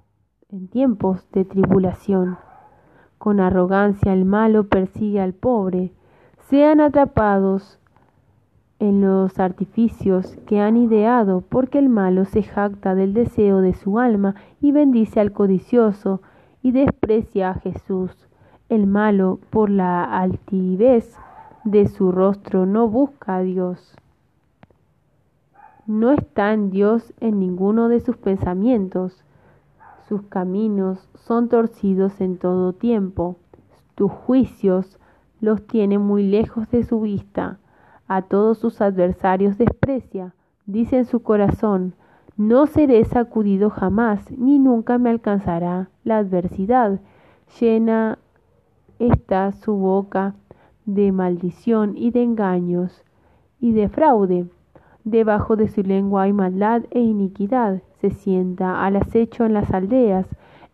en 0.50 0.68
tiempos 0.68 1.26
de 1.32 1.46
tribulación. 1.46 2.36
Con 3.16 3.40
arrogancia 3.40 4.12
el 4.12 4.26
malo 4.26 4.68
persigue 4.68 5.22
al 5.22 5.32
pobre. 5.32 5.94
Sean 6.50 6.82
atrapados 6.82 7.78
en 8.78 9.00
los 9.00 9.38
artificios 9.38 10.36
que 10.46 10.60
han 10.60 10.76
ideado, 10.76 11.40
porque 11.48 11.78
el 11.78 11.88
malo 11.88 12.26
se 12.26 12.42
jacta 12.42 12.94
del 12.94 13.14
deseo 13.14 13.62
de 13.62 13.72
su 13.72 13.98
alma 13.98 14.34
y 14.60 14.72
bendice 14.72 15.18
al 15.18 15.32
codicioso 15.32 16.20
y 16.62 16.72
desprecia 16.72 17.52
a 17.52 17.54
Jesús. 17.54 18.28
El 18.68 18.86
malo, 18.86 19.40
por 19.48 19.70
la 19.70 20.04
altivez 20.04 21.16
de 21.64 21.88
su 21.88 22.12
rostro, 22.12 22.66
no 22.66 22.86
busca 22.86 23.36
a 23.36 23.40
Dios. 23.40 23.96
No 25.88 26.10
está 26.10 26.52
en 26.52 26.68
Dios 26.68 27.14
en 27.18 27.40
ninguno 27.40 27.88
de 27.88 28.00
sus 28.00 28.18
pensamientos. 28.18 29.24
Sus 30.06 30.20
caminos 30.20 31.08
son 31.14 31.48
torcidos 31.48 32.20
en 32.20 32.36
todo 32.36 32.74
tiempo. 32.74 33.36
Tus 33.94 34.12
juicios 34.12 34.98
los 35.40 35.66
tiene 35.66 35.98
muy 35.98 36.24
lejos 36.24 36.68
de 36.70 36.82
su 36.82 37.00
vista 37.00 37.58
a 38.06 38.20
todos 38.20 38.58
sus 38.58 38.82
adversarios 38.82 39.56
desprecia. 39.56 40.34
Dice 40.66 40.98
en 40.98 41.06
su 41.06 41.22
corazón, 41.22 41.94
no 42.36 42.66
seré 42.66 43.02
sacudido 43.06 43.70
jamás, 43.70 44.30
ni 44.30 44.58
nunca 44.58 44.98
me 44.98 45.08
alcanzará 45.08 45.88
la 46.04 46.18
adversidad. 46.18 47.00
Llena 47.58 48.18
está 48.98 49.52
su 49.52 49.72
boca 49.72 50.34
de 50.84 51.12
maldición 51.12 51.96
y 51.96 52.10
de 52.10 52.24
engaños 52.24 53.04
y 53.58 53.72
de 53.72 53.88
fraude. 53.88 54.50
Debajo 55.10 55.56
de 55.56 55.68
su 55.68 55.82
lengua 55.82 56.22
hay 56.22 56.32
maldad 56.32 56.82
e 56.90 57.00
iniquidad. 57.00 57.82
Se 58.00 58.10
sienta 58.10 58.84
al 58.84 58.96
acecho 58.96 59.44
en 59.44 59.54
las 59.54 59.72
aldeas, 59.72 60.26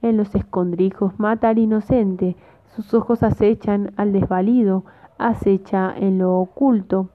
en 0.02 0.16
los 0.16 0.34
escondrijos 0.34 1.18
mata 1.18 1.50
al 1.50 1.58
inocente. 1.58 2.36
Sus 2.74 2.94
ojos 2.94 3.22
acechan 3.22 3.92
al 3.96 4.12
desvalido, 4.12 4.84
acecha 5.18 5.94
en 5.96 6.18
lo 6.18 6.38
oculto 6.38 7.10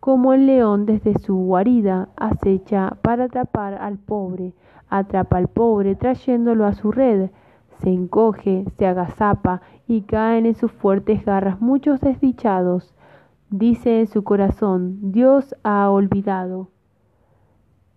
como 0.00 0.32
el 0.32 0.46
león 0.46 0.86
desde 0.86 1.18
su 1.18 1.36
guarida 1.36 2.08
acecha 2.16 2.96
para 3.02 3.24
atrapar 3.24 3.74
al 3.74 3.98
pobre, 3.98 4.54
atrapa 4.88 5.36
al 5.36 5.48
pobre 5.48 5.94
trayéndolo 5.94 6.64
a 6.64 6.72
su 6.72 6.90
red, 6.90 7.28
se 7.82 7.90
encoge, 7.90 8.64
se 8.78 8.86
agazapa 8.86 9.60
y 9.86 10.02
caen 10.02 10.46
en 10.46 10.54
sus 10.54 10.72
fuertes 10.72 11.24
garras 11.24 11.60
muchos 11.60 12.00
desdichados. 12.00 12.94
Dice 13.50 14.00
en 14.00 14.06
su 14.06 14.22
corazón, 14.22 15.12
Dios 15.12 15.56
ha 15.64 15.90
olvidado. 15.90 16.68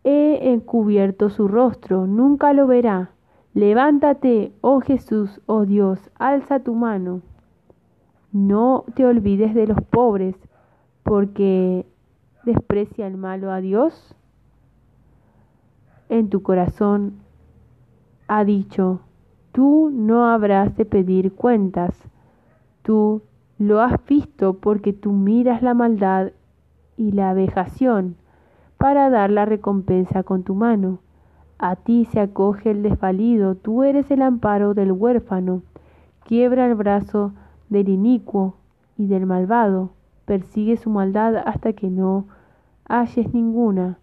He 0.04 0.51
encubierto 0.51 1.30
su 1.30 1.47
rostro, 1.47 2.08
nunca 2.08 2.54
lo 2.54 2.68
verá. 2.68 3.12
Levántate, 3.54 4.51
oh 4.62 4.82
Jesús, 4.82 5.41
oh 5.45 5.66
Dios, 5.66 6.10
alza 6.18 6.60
tu 6.60 6.74
mano. 6.74 7.22
No 8.32 8.84
te 8.95 9.06
olvides 9.06 9.54
de 9.54 9.68
los 9.68 9.80
pobres, 9.84 10.36
porque 11.04 11.86
desprecia 12.45 13.06
el 13.06 13.18
malo 13.18 13.51
a 13.51 13.62
Dios? 13.62 14.16
En 16.10 16.30
tu 16.30 16.41
corazón 16.41 17.20
ha 18.28 18.43
dicho, 18.43 19.01
tú 19.51 19.91
no 19.93 20.26
habrás 20.26 20.76
de 20.78 20.86
pedir 20.86 21.34
cuentas, 21.34 21.95
tú 22.82 23.22
lo 23.68 23.82
has 23.82 24.03
visto 24.05 24.55
porque 24.55 24.93
tú 24.93 25.11
miras 25.11 25.61
la 25.61 25.74
maldad 25.74 26.32
y 26.97 27.11
la 27.11 27.34
vejación 27.34 28.16
para 28.78 29.09
dar 29.09 29.30
la 29.30 29.45
recompensa 29.45 30.24
con 30.24 30.43
tu 30.43 30.55
mano. 30.55 30.99
A 31.57 31.76
ti 31.76 32.05
se 32.05 32.20
acoge 32.20 32.72
el 32.72 32.84
desvalido, 32.84 33.55
tú 33.55 33.84
eres 33.84 34.09
el 34.11 34.22
amparo 34.22 34.74
del 34.74 34.91
huérfano, 34.91 35.61
quiebra 36.26 36.66
el 36.66 36.76
brazo 36.76 37.34
del 37.70 37.89
inicuo 37.89 38.55
y 38.97 39.07
del 39.07 39.26
malvado 39.26 39.91
persigue 40.26 40.78
su 40.78 40.89
maldad 40.89 41.36
hasta 41.45 41.74
que 41.74 41.89
no 41.89 42.26
halles 42.88 43.34
ninguna. 43.34 43.97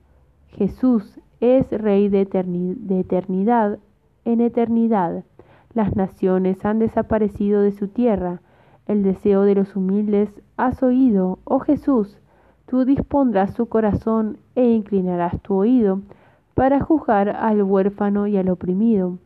Jesús 0.49 1.21
es 1.41 1.71
Rey 1.71 2.09
de, 2.09 2.23
eternidad 2.23 3.79
en 4.25 4.41
eternidad. 4.41 5.25
Las 5.73 5.95
naciones 5.97 6.65
han 6.65 6.79
desaparecido 6.79 7.63
de 7.63 7.73
su 7.73 7.89
tierra. 7.89 8.41
El 8.87 9.03
deseo 9.03 9.43
de 9.43 9.55
los 9.55 9.77
humildes 9.77 10.41
has 10.57 10.83
oído, 10.83 11.39
oh 11.45 11.61
Jesús. 11.61 12.19
Tú 12.67 12.85
dispondrás 12.85 13.55
su 13.55 13.67
corazón 13.67 14.39
e 14.55 14.65
inclinarás 14.65 15.41
tu 15.41 15.55
oído 15.55 16.01
para 16.55 16.81
juzgar 16.81 17.29
al 17.29 17.63
huérfano 17.63 18.27
y 18.27 18.37
al 18.37 18.49
oprimido, 18.49 19.19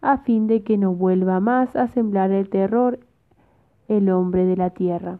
a 0.00 0.18
fin 0.18 0.46
de 0.46 0.62
que 0.62 0.78
no 0.78 0.94
vuelva 0.94 1.40
más 1.40 1.76
a 1.76 1.88
sembrar 1.88 2.30
el 2.30 2.48
terror 2.48 2.98
el 3.88 4.10
hombre 4.10 4.44
de 4.44 4.56
la 4.56 4.70
tierra. 4.70 5.18